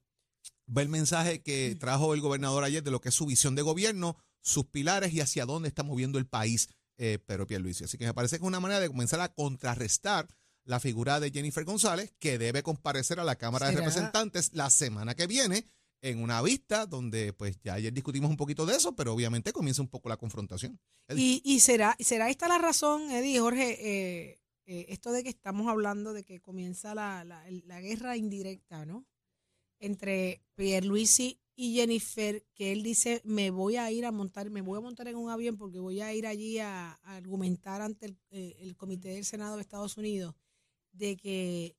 va 0.68 0.82
el 0.82 0.88
mensaje 0.88 1.42
que 1.42 1.74
trajo 1.80 2.14
el 2.14 2.20
gobernador 2.20 2.64
ayer 2.64 2.82
de 2.82 2.90
lo 2.90 3.00
que 3.00 3.08
es 3.08 3.14
su 3.14 3.26
visión 3.26 3.54
de 3.54 3.62
gobierno 3.62 4.16
sus 4.42 4.66
pilares 4.66 5.12
y 5.12 5.20
hacia 5.20 5.46
dónde 5.46 5.68
está 5.68 5.82
moviendo 5.82 6.18
el 6.18 6.26
país 6.26 6.68
eh, 6.98 7.18
Pedro 7.18 7.46
Pierluisi. 7.46 7.84
Así 7.84 7.96
que 7.96 8.04
me 8.04 8.14
parece 8.14 8.36
que 8.36 8.44
es 8.44 8.48
una 8.48 8.60
manera 8.60 8.80
de 8.80 8.88
comenzar 8.88 9.20
a 9.20 9.32
contrarrestar 9.32 10.28
la 10.64 10.80
figura 10.80 11.18
de 11.18 11.30
Jennifer 11.30 11.64
González, 11.64 12.12
que 12.18 12.38
debe 12.38 12.62
comparecer 12.62 13.18
a 13.18 13.24
la 13.24 13.36
Cámara 13.36 13.68
de 13.70 13.76
Representantes 13.76 14.50
la 14.52 14.70
semana 14.70 15.14
que 15.14 15.26
viene 15.26 15.66
en 16.02 16.22
una 16.22 16.40
vista 16.42 16.86
donde, 16.86 17.32
pues 17.32 17.58
ya 17.62 17.74
ayer 17.74 17.92
discutimos 17.92 18.30
un 18.30 18.36
poquito 18.36 18.66
de 18.66 18.76
eso, 18.76 18.94
pero 18.94 19.12
obviamente 19.12 19.52
comienza 19.52 19.82
un 19.82 19.88
poco 19.88 20.08
la 20.08 20.16
confrontación. 20.16 20.78
Y, 21.16 21.60
será, 21.60 21.96
será 21.98 22.30
esta 22.30 22.48
la 22.48 22.58
razón, 22.58 23.10
Eddie, 23.10 23.40
Jorge, 23.40 23.78
eh, 23.80 24.40
eh, 24.66 24.86
esto 24.90 25.12
de 25.12 25.22
que 25.22 25.30
estamos 25.30 25.68
hablando 25.68 26.12
de 26.12 26.24
que 26.24 26.40
comienza 26.40 26.94
la, 26.94 27.24
la, 27.24 27.44
la 27.64 27.80
guerra 27.80 28.16
indirecta, 28.16 28.86
¿no? 28.86 29.06
Entre 29.80 30.42
Pierluisi 30.54 31.40
y 31.62 31.74
Jennifer, 31.74 32.42
que 32.54 32.72
él 32.72 32.82
dice, 32.82 33.20
me 33.22 33.50
voy 33.50 33.76
a 33.76 33.90
ir 33.90 34.06
a 34.06 34.12
montar, 34.12 34.48
me 34.48 34.62
voy 34.62 34.78
a 34.78 34.80
montar 34.80 35.08
en 35.08 35.16
un 35.16 35.28
avión 35.28 35.58
porque 35.58 35.78
voy 35.78 36.00
a 36.00 36.14
ir 36.14 36.26
allí 36.26 36.58
a, 36.58 36.98
a 37.02 37.16
argumentar 37.16 37.82
ante 37.82 38.06
el, 38.06 38.18
eh, 38.30 38.56
el 38.60 38.78
Comité 38.78 39.10
del 39.10 39.26
Senado 39.26 39.56
de 39.56 39.60
Estados 39.60 39.98
Unidos 39.98 40.34
de 40.92 41.18
que 41.18 41.76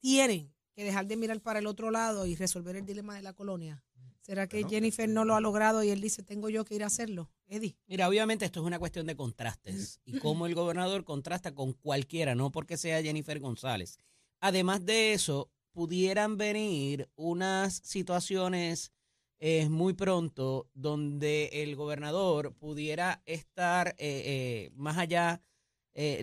tienen 0.00 0.52
que 0.74 0.82
dejar 0.82 1.06
de 1.06 1.16
mirar 1.16 1.40
para 1.40 1.60
el 1.60 1.68
otro 1.68 1.92
lado 1.92 2.26
y 2.26 2.34
resolver 2.34 2.74
el 2.74 2.86
dilema 2.86 3.14
de 3.14 3.22
la 3.22 3.34
colonia. 3.34 3.84
¿Será 4.20 4.48
que 4.48 4.64
Jennifer 4.64 5.08
no 5.08 5.24
lo 5.24 5.36
ha 5.36 5.40
logrado 5.40 5.84
y 5.84 5.90
él 5.90 6.00
dice, 6.00 6.24
tengo 6.24 6.48
yo 6.48 6.64
que 6.64 6.74
ir 6.74 6.82
a 6.82 6.88
hacerlo? 6.88 7.30
Eddie. 7.46 7.78
Mira, 7.86 8.08
obviamente 8.08 8.46
esto 8.46 8.58
es 8.58 8.66
una 8.66 8.80
cuestión 8.80 9.06
de 9.06 9.14
contrastes 9.14 10.00
y 10.04 10.18
cómo 10.18 10.46
el 10.46 10.56
gobernador 10.56 11.04
contrasta 11.04 11.54
con 11.54 11.72
cualquiera, 11.72 12.34
no 12.34 12.50
porque 12.50 12.76
sea 12.76 13.00
Jennifer 13.00 13.38
González. 13.38 13.96
Además 14.40 14.84
de 14.84 15.12
eso, 15.12 15.52
pudieran 15.72 16.36
venir 16.36 17.08
unas 17.16 17.74
situaciones 17.84 18.92
eh, 19.40 19.68
muy 19.68 19.92
pronto 19.92 20.68
donde 20.74 21.48
el 21.52 21.76
gobernador 21.76 22.54
pudiera 22.54 23.22
estar 23.24 23.88
eh, 23.90 23.94
eh, 23.98 24.70
más 24.74 24.98
allá, 24.98 25.42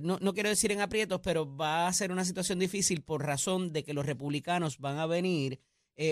no, 0.02 0.18
no 0.22 0.34
quiero 0.34 0.48
decir 0.48 0.72
en 0.72 0.80
aprietos, 0.80 1.20
pero 1.22 1.54
va 1.58 1.88
a 1.88 1.92
ser 1.94 2.14
una 2.14 2.24
situación 2.24 2.60
difícil 2.60 3.02
por 3.02 3.26
razón 3.26 3.74
de 3.74 3.84
que 3.84 3.94
los 3.94 4.06
republicanos 4.06 4.78
van 4.80 5.00
a 5.00 5.06
venir 5.06 5.60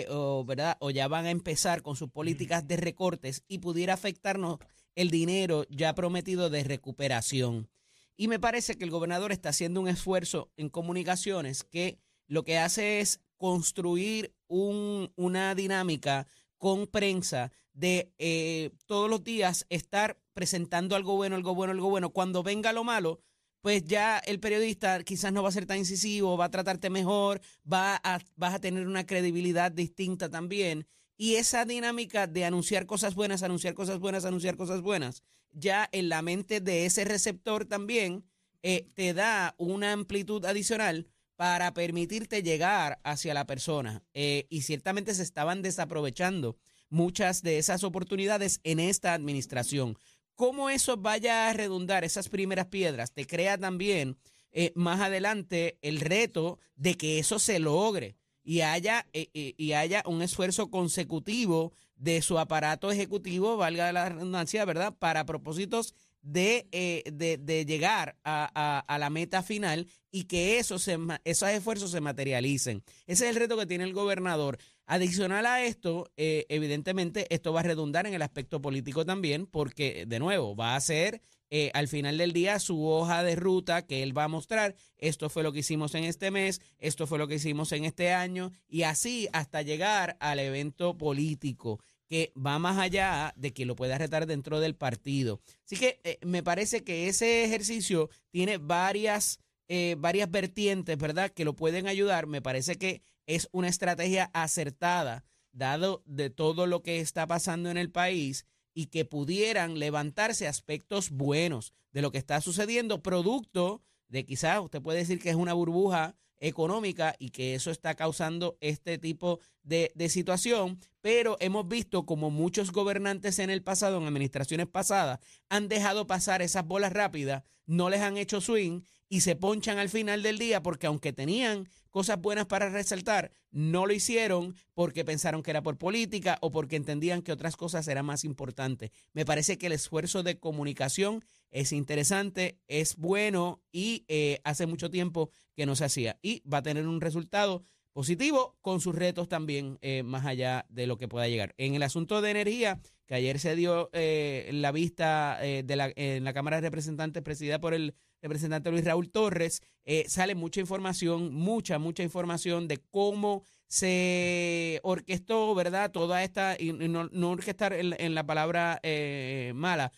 o, 0.09 0.43
¿verdad? 0.43 0.75
o 0.81 0.91
ya 0.91 1.07
van 1.07 1.27
a 1.27 1.31
empezar 1.31 1.81
con 1.81 1.95
sus 1.95 2.09
políticas 2.09 2.67
de 2.67 2.75
recortes 2.75 3.45
y 3.47 3.59
pudiera 3.59 3.93
afectarnos 3.93 4.59
el 4.95 5.09
dinero 5.11 5.65
ya 5.69 5.95
prometido 5.95 6.49
de 6.49 6.65
recuperación. 6.65 7.69
Y 8.17 8.27
me 8.27 8.39
parece 8.39 8.75
que 8.75 8.83
el 8.83 8.91
gobernador 8.91 9.31
está 9.31 9.49
haciendo 9.49 9.79
un 9.79 9.87
esfuerzo 9.87 10.51
en 10.57 10.69
comunicaciones 10.69 11.63
que 11.63 11.99
lo 12.27 12.43
que 12.43 12.57
hace 12.57 12.99
es 12.99 13.19
construir 13.37 14.33
un- 14.47 15.11
una 15.15 15.55
dinámica 15.55 16.27
con 16.57 16.87
prensa 16.87 17.51
de 17.73 18.13
eh, 18.19 18.71
todos 18.85 19.09
los 19.09 19.23
días 19.23 19.65
estar 19.69 20.17
presentando 20.33 20.95
algo 20.95 21.15
bueno, 21.15 21.35
algo 21.35 21.53
bueno, 21.55 21.71
algo 21.71 21.89
bueno. 21.89 22.11
Cuando 22.11 22.43
venga 22.43 22.71
lo 22.73 22.83
malo, 22.83 23.19
pues 23.61 23.83
ya 23.85 24.19
el 24.19 24.39
periodista 24.39 25.03
quizás 25.03 25.31
no 25.33 25.43
va 25.43 25.49
a 25.49 25.53
ser 25.53 25.65
tan 25.65 25.77
incisivo, 25.77 26.37
va 26.37 26.45
a 26.45 26.51
tratarte 26.51 26.89
mejor, 26.89 27.41
va 27.71 27.99
a, 28.03 28.19
vas 28.35 28.53
a 28.53 28.59
tener 28.59 28.87
una 28.87 29.05
credibilidad 29.05 29.71
distinta 29.71 30.29
también. 30.29 30.85
Y 31.17 31.35
esa 31.35 31.65
dinámica 31.65 32.27
de 32.27 32.45
anunciar 32.45 32.85
cosas 32.85 33.15
buenas, 33.15 33.43
anunciar 33.43 33.73
cosas 33.73 33.99
buenas, 33.99 34.25
anunciar 34.25 34.57
cosas 34.57 34.81
buenas, 34.81 35.23
ya 35.51 35.87
en 35.91 36.09
la 36.09 36.21
mente 36.21 36.59
de 36.59 36.85
ese 36.85 37.05
receptor 37.05 37.65
también 37.65 38.25
eh, 38.63 38.87
te 38.95 39.13
da 39.13 39.55
una 39.57 39.91
amplitud 39.93 40.43
adicional 40.45 41.07
para 41.43 41.73
permitirte 41.73 42.41
llegar 42.41 43.01
hacia 43.03 43.33
la 43.33 43.45
persona. 43.45 44.01
Eh, 44.13 44.47
y 44.49 44.61
ciertamente 44.61 45.13
se 45.13 45.23
estaban 45.23 45.61
desaprovechando 45.61 46.55
muchas 46.89 47.41
de 47.41 47.57
esas 47.57 47.83
oportunidades 47.83 48.61
en 48.63 48.79
esta 48.79 49.13
administración. 49.13 49.97
Cómo 50.35 50.69
eso 50.69 50.95
vaya 50.95 51.49
a 51.49 51.51
redundar, 51.51 52.05
esas 52.05 52.29
primeras 52.29 52.67
piedras, 52.67 53.11
te 53.11 53.27
crea 53.27 53.57
también 53.57 54.17
eh, 54.53 54.71
más 54.75 55.01
adelante 55.01 55.77
el 55.81 55.99
reto 55.99 56.59
de 56.77 56.95
que 56.95 57.19
eso 57.19 57.39
se 57.39 57.59
logre 57.59 58.15
y 58.41 58.61
haya, 58.61 59.05
eh, 59.11 59.27
y 59.33 59.73
haya 59.73 60.01
un 60.05 60.21
esfuerzo 60.21 60.71
consecutivo 60.71 61.73
de 61.97 62.21
su 62.21 62.39
aparato 62.39 62.89
ejecutivo, 62.89 63.57
valga 63.57 63.91
la 63.91 64.07
redundancia, 64.07 64.63
¿verdad? 64.63 64.95
Para 64.97 65.25
propósitos 65.25 65.93
de, 66.23 66.67
eh, 66.71 67.03
de, 67.11 67.37
de 67.37 67.65
llegar 67.65 68.17
a, 68.23 68.83
a- 68.87 68.97
la 68.97 69.09
meta 69.09 69.43
final 69.43 69.87
y 70.11 70.23
que 70.23 70.57
esos 70.57 70.87
esfuerzos 71.23 71.91
se 71.91 72.01
materialicen. 72.01 72.83
Ese 73.05 73.25
es 73.25 73.29
el 73.31 73.35
reto 73.35 73.57
que 73.57 73.65
tiene 73.65 73.83
el 73.83 73.93
gobernador. 73.93 74.57
Adicional 74.85 75.45
a 75.45 75.63
esto, 75.63 76.11
eh, 76.17 76.45
evidentemente, 76.49 77.27
esto 77.33 77.53
va 77.53 77.59
a 77.61 77.63
redundar 77.63 78.07
en 78.07 78.13
el 78.13 78.21
aspecto 78.21 78.61
político 78.61 79.05
también, 79.05 79.45
porque, 79.45 80.05
de 80.07 80.19
nuevo, 80.19 80.55
va 80.55 80.75
a 80.75 80.81
ser 80.81 81.21
eh, 81.49 81.71
al 81.73 81.87
final 81.87 82.17
del 82.17 82.33
día 82.33 82.59
su 82.59 82.85
hoja 82.85 83.23
de 83.23 83.35
ruta 83.35 83.85
que 83.85 84.03
él 84.03 84.17
va 84.17 84.23
a 84.25 84.27
mostrar. 84.27 84.75
Esto 84.97 85.29
fue 85.29 85.43
lo 85.43 85.51
que 85.51 85.59
hicimos 85.59 85.93
en 85.95 86.03
este 86.03 86.31
mes, 86.31 86.61
esto 86.79 87.05
fue 87.07 87.17
lo 87.19 87.27
que 87.27 87.35
hicimos 87.35 87.71
en 87.71 87.85
este 87.85 88.11
año, 88.11 88.51
y 88.67 88.83
así 88.83 89.27
hasta 89.33 89.61
llegar 89.61 90.17
al 90.19 90.39
evento 90.39 90.97
político 90.97 91.79
que 92.09 92.33
va 92.35 92.59
más 92.59 92.77
allá 92.77 93.33
de 93.37 93.53
que 93.53 93.65
lo 93.65 93.75
pueda 93.75 93.97
retar 93.97 94.25
dentro 94.25 94.59
del 94.59 94.75
partido. 94.75 95.41
Así 95.65 95.77
que 95.77 95.99
eh, 96.03 96.19
me 96.21 96.43
parece 96.43 96.83
que 96.83 97.07
ese 97.07 97.43
ejercicio 97.43 98.09
tiene 98.31 98.57
varias, 98.57 99.39
eh, 99.67 99.95
varias 99.97 100.29
vertientes, 100.29 100.97
¿verdad? 100.97 101.31
Que 101.31 101.45
lo 101.45 101.55
pueden 101.55 101.87
ayudar. 101.87 102.27
Me 102.27 102.41
parece 102.41 102.77
que 102.77 103.01
es 103.25 103.49
una 103.51 103.69
estrategia 103.69 104.29
acertada, 104.33 105.25
dado 105.51 106.03
de 106.05 106.29
todo 106.29 106.67
lo 106.67 106.81
que 106.81 106.99
está 106.99 107.27
pasando 107.27 107.69
en 107.69 107.77
el 107.77 107.91
país 107.91 108.45
y 108.73 108.87
que 108.87 109.05
pudieran 109.05 109.79
levantarse 109.79 110.47
aspectos 110.47 111.11
buenos 111.11 111.73
de 111.91 112.01
lo 112.01 112.11
que 112.11 112.17
está 112.17 112.41
sucediendo, 112.41 113.03
producto 113.03 113.81
de 114.07 114.25
quizás 114.25 114.59
usted 114.59 114.81
puede 114.81 114.99
decir 114.99 115.19
que 115.19 115.29
es 115.29 115.35
una 115.35 115.53
burbuja 115.53 116.15
económica 116.43 117.15
y 117.17 117.29
que 117.29 117.55
eso 117.55 117.71
está 117.71 117.95
causando 117.95 118.57
este 118.59 118.97
tipo 118.97 119.39
de, 119.63 119.91
de 119.95 120.09
situación, 120.09 120.77
pero 121.01 121.37
hemos 121.39 121.67
visto 121.67 122.05
como 122.05 122.29
muchos 122.29 122.71
gobernantes 122.71 123.39
en 123.39 123.49
el 123.49 123.63
pasado, 123.63 123.97
en 123.97 124.07
administraciones 124.07 124.67
pasadas, 124.67 125.19
han 125.49 125.69
dejado 125.69 126.05
pasar 126.05 126.41
esas 126.41 126.67
bolas 126.67 126.91
rápidas, 126.91 127.43
no 127.65 127.89
les 127.89 128.01
han 128.01 128.17
hecho 128.17 128.41
swing 128.41 128.81
y 129.07 129.21
se 129.21 129.37
ponchan 129.37 129.77
al 129.77 129.89
final 129.89 130.21
del 130.21 130.37
día 130.37 130.61
porque 130.61 130.87
aunque 130.87 131.13
tenían 131.13 131.69
cosas 131.89 132.19
buenas 132.19 132.45
para 132.45 132.69
resaltar, 132.69 133.31
no 133.53 133.85
lo 133.85 133.93
hicieron 133.93 134.55
porque 134.73 135.05
pensaron 135.05 135.43
que 135.43 135.51
era 135.51 135.63
por 135.63 135.77
política 135.77 136.37
o 136.41 136.51
porque 136.51 136.75
entendían 136.75 137.21
que 137.21 137.31
otras 137.31 137.55
cosas 137.55 137.87
eran 137.87 138.05
más 138.05 138.25
importantes. 138.25 138.91
Me 139.13 139.25
parece 139.25 139.57
que 139.57 139.67
el 139.67 139.73
esfuerzo 139.73 140.23
de 140.23 140.39
comunicación 140.39 141.23
es 141.51 141.71
interesante, 141.71 142.59
es 142.67 142.97
bueno 142.97 143.61
y 143.71 144.03
eh, 144.07 144.41
hace 144.43 144.65
mucho 144.65 144.89
tiempo 144.89 145.29
que 145.55 145.65
no 145.65 145.75
se 145.75 145.85
hacía 145.85 146.19
y 146.21 146.41
va 146.49 146.57
a 146.57 146.63
tener 146.63 146.87
un 146.87 146.99
resultado 146.99 147.63
positivo 147.93 148.57
con 148.61 148.81
sus 148.81 148.95
retos 148.95 149.29
también 149.29 149.77
eh, 149.81 150.01
más 150.01 150.25
allá 150.25 150.65
de 150.69 150.87
lo 150.87 150.97
que 150.97 151.07
pueda 151.07 151.27
llegar. 151.27 151.53
En 151.57 151.75
el 151.75 151.83
asunto 151.83 152.21
de 152.21 152.31
energía, 152.31 152.81
que 153.05 153.15
ayer 153.15 153.39
se 153.39 153.55
dio 153.55 153.89
eh, 153.93 154.49
la 154.53 154.71
vista 154.71 155.37
eh, 155.41 155.63
de 155.63 155.75
la, 155.75 155.91
en 155.95 156.23
la 156.23 156.33
Cámara 156.33 156.61
de 156.61 156.67
Representantes 156.67 157.21
presidida 157.23 157.59
por 157.59 157.73
el 157.73 157.95
representante 158.21 158.71
Luis 158.71 158.85
Raúl 158.85 159.11
Torres, 159.11 159.61
eh, 159.83 160.05
sale 160.07 160.35
mucha 160.35 160.61
información, 160.61 161.33
mucha, 161.33 161.77
mucha 161.79 162.03
información 162.03 162.67
de 162.67 162.77
cómo 162.77 163.43
se 163.67 164.79
orquestó, 164.83 165.53
¿verdad? 165.55 165.91
Toda 165.91 166.23
esta, 166.23 166.55
y 166.57 166.71
no, 166.71 167.09
no 167.11 167.31
orquestar 167.31 167.73
en, 167.73 167.93
en 167.99 168.15
la 168.15 168.25
palabra 168.25 168.79
eh, 168.83 169.51
mala, 169.55 169.91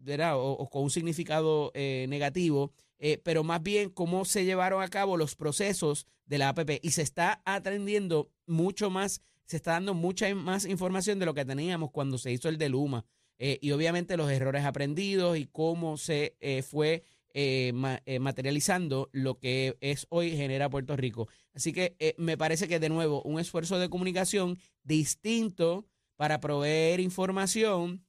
¿verdad? 0.00 0.36
O, 0.36 0.50
o 0.52 0.68
con 0.68 0.82
un 0.82 0.90
significado 0.90 1.72
negativo, 1.74 2.72
pero 3.22 3.44
más 3.44 3.62
bien 3.62 3.88
cómo 3.88 4.26
se 4.26 4.44
llevaron 4.44 4.82
a 4.82 4.88
cabo 4.88 5.16
los 5.16 5.36
procesos 5.36 6.06
de 6.26 6.38
la 6.38 6.50
APP 6.50 6.80
y 6.82 6.90
se 6.90 7.02
está 7.02 7.40
atendiendo 7.44 8.30
mucho 8.46 8.90
más, 8.90 9.22
se 9.46 9.56
está 9.56 9.72
dando 9.72 9.94
mucha 9.94 10.32
más 10.34 10.66
información 10.66 11.18
de 11.18 11.26
lo 11.26 11.34
que 11.34 11.44
teníamos 11.44 11.90
cuando 11.90 12.18
se 12.18 12.32
hizo 12.32 12.48
el 12.48 12.58
de 12.58 12.68
Luma. 12.68 13.04
Eh, 13.38 13.58
y 13.60 13.70
obviamente 13.72 14.16
los 14.16 14.30
errores 14.30 14.64
aprendidos 14.64 15.38
y 15.38 15.46
cómo 15.46 15.96
se 15.96 16.36
eh, 16.40 16.62
fue 16.62 17.04
eh, 17.34 17.72
eh, 18.06 18.18
materializando 18.18 19.10
lo 19.12 19.38
que 19.38 19.76
es 19.80 20.06
hoy 20.08 20.36
genera 20.36 20.70
Puerto 20.70 20.96
Rico. 20.96 21.28
Así 21.52 21.72
que 21.72 22.14
me 22.18 22.38
parece 22.38 22.66
que 22.66 22.80
de 22.80 22.88
nuevo 22.88 23.22
un 23.22 23.38
esfuerzo 23.38 23.78
de 23.78 23.90
comunicación 23.90 24.58
distinto 24.84 25.86
para 26.16 26.40
proveer 26.40 27.00
información 27.00 28.06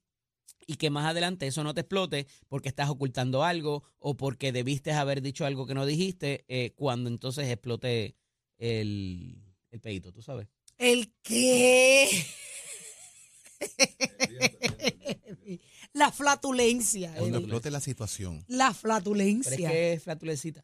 y 0.66 0.76
que 0.76 0.90
más 0.90 1.06
adelante 1.06 1.46
eso 1.48 1.64
no 1.64 1.74
te 1.74 1.82
explote 1.82 2.26
porque 2.48 2.70
estás 2.70 2.90
ocultando 2.90 3.44
algo 3.44 3.84
o 4.00 4.16
porque 4.16 4.54
debiste 4.54 4.94
haber 4.94 5.22
dicho 5.22 5.46
algo 5.46 5.68
que 5.68 5.74
no 5.74 5.86
dijiste 5.86 6.74
cuando 6.76 7.10
entonces 7.10 7.50
explote 7.50 8.16
el, 8.58 9.44
el 9.72 9.80
pedito, 9.82 10.14
tú 10.14 10.22
sabes. 10.22 10.48
¿El 10.78 11.14
qué? 11.24 12.26
la 15.94 16.12
flatulencia. 16.12 17.10
Cuando 17.18 17.38
Eddie. 17.38 17.46
explote 17.46 17.72
la 17.72 17.80
situación. 17.80 18.44
La 18.48 18.66
Pero 18.66 18.72
es 18.72 18.78
flatulencia. 18.78 19.70
que 19.70 19.94
es 19.94 20.04
flatulecita. 20.04 20.64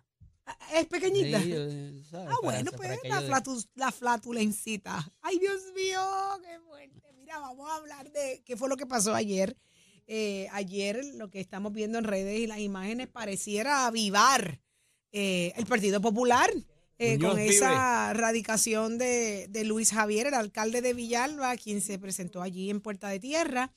Es 0.73 0.85
pequeñita. 0.87 1.41
Sí, 1.41 1.51
eh, 1.55 2.03
¿sabes? 2.09 2.27
Ah, 2.31 2.35
bueno, 2.43 2.71
para 2.71 2.77
pues 2.97 2.99
la, 3.09 3.21
de- 3.21 3.27
flatu- 3.29 3.69
la 3.75 3.91
flatulencita. 3.91 5.11
Ay, 5.21 5.39
Dios 5.39 5.61
mío, 5.75 6.01
qué 6.43 6.59
fuerte. 6.67 7.01
Mira, 7.17 7.39
vamos 7.39 7.69
a 7.69 7.75
hablar 7.77 8.11
de 8.11 8.43
qué 8.45 8.57
fue 8.57 8.67
lo 8.69 8.75
que 8.77 8.85
pasó 8.85 9.15
ayer. 9.15 9.55
Eh, 10.05 10.47
ayer 10.51 11.03
lo 11.15 11.29
que 11.29 11.39
estamos 11.39 11.71
viendo 11.71 11.97
en 11.97 12.03
redes 12.03 12.37
y 12.39 12.45
las 12.47 12.59
imágenes 12.59 13.07
pareciera 13.07 13.87
avivar 13.87 14.59
eh, 15.13 15.53
el 15.55 15.65
Partido 15.65 16.01
Popular 16.01 16.51
eh, 17.03 17.19
con 17.19 17.35
vive. 17.37 17.49
esa 17.49 18.13
radicación 18.13 18.97
de, 18.97 19.47
de 19.49 19.63
Luis 19.63 19.91
Javier, 19.91 20.27
el 20.27 20.33
alcalde 20.35 20.81
de 20.81 20.93
Villalba, 20.93 21.55
quien 21.57 21.81
se 21.81 21.99
presentó 21.99 22.41
allí 22.41 22.69
en 22.69 22.81
Puerta 22.81 23.09
de 23.09 23.19
Tierra, 23.19 23.71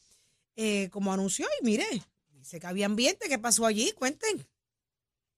eh, 0.56 0.88
como 0.90 1.12
anunció. 1.12 1.46
Y 1.60 1.64
mire, 1.64 1.86
dice 2.30 2.60
que 2.60 2.66
había 2.66 2.86
ambiente. 2.86 3.28
¿Qué 3.28 3.38
pasó 3.38 3.66
allí? 3.66 3.92
Cuenten. 3.92 4.46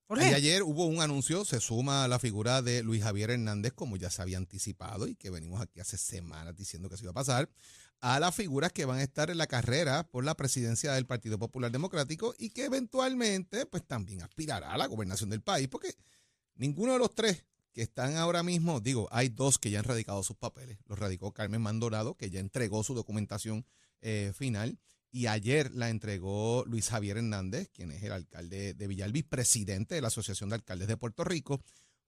¿Por 0.06 0.18
Y 0.18 0.22
qué? 0.22 0.34
ayer 0.34 0.62
hubo 0.62 0.86
un 0.86 1.02
anuncio, 1.02 1.44
se 1.44 1.60
suma 1.60 2.08
la 2.08 2.18
figura 2.18 2.62
de 2.62 2.82
Luis 2.82 3.02
Javier 3.02 3.30
Hernández, 3.30 3.72
como 3.74 3.96
ya 3.98 4.08
se 4.10 4.22
había 4.22 4.38
anticipado 4.38 5.06
y 5.06 5.14
que 5.16 5.28
venimos 5.28 5.60
aquí 5.60 5.80
hace 5.80 5.98
semanas 5.98 6.56
diciendo 6.56 6.88
que 6.88 6.96
se 6.96 7.04
iba 7.04 7.10
a 7.10 7.14
pasar, 7.14 7.50
a 8.00 8.18
las 8.18 8.34
figuras 8.34 8.72
que 8.72 8.86
van 8.86 9.00
a 9.00 9.02
estar 9.02 9.28
en 9.28 9.36
la 9.36 9.46
carrera 9.46 10.04
por 10.08 10.24
la 10.24 10.34
presidencia 10.34 10.92
del 10.94 11.04
Partido 11.04 11.38
Popular 11.38 11.70
Democrático 11.70 12.34
y 12.38 12.50
que 12.50 12.64
eventualmente 12.64 13.66
pues 13.66 13.86
también 13.86 14.22
aspirará 14.22 14.72
a 14.72 14.78
la 14.78 14.86
gobernación 14.86 15.28
del 15.28 15.42
país, 15.42 15.68
porque 15.68 15.94
ninguno 16.54 16.94
de 16.94 17.00
los 17.00 17.14
tres 17.14 17.44
que 17.72 17.82
están 17.82 18.16
ahora 18.16 18.42
mismo, 18.42 18.80
digo, 18.80 19.08
hay 19.10 19.28
dos 19.28 19.58
que 19.58 19.70
ya 19.70 19.78
han 19.78 19.84
radicado 19.84 20.22
sus 20.22 20.36
papeles. 20.36 20.78
Los 20.86 20.98
radicó 20.98 21.32
Carmen 21.32 21.62
Mandorado, 21.62 22.16
que 22.16 22.30
ya 22.30 22.40
entregó 22.40 22.82
su 22.82 22.94
documentación 22.94 23.64
eh, 24.00 24.32
final, 24.34 24.78
y 25.10 25.26
ayer 25.26 25.72
la 25.74 25.88
entregó 25.88 26.64
Luis 26.66 26.88
Javier 26.90 27.16
Hernández, 27.16 27.70
quien 27.72 27.90
es 27.92 28.02
el 28.02 28.12
alcalde 28.12 28.74
de 28.74 28.86
Villalbi, 28.86 29.22
presidente 29.22 29.94
de 29.94 30.02
la 30.02 30.08
Asociación 30.08 30.50
de 30.50 30.56
Alcaldes 30.56 30.88
de 30.88 30.96
Puerto 30.96 31.24
Rico. 31.24 31.62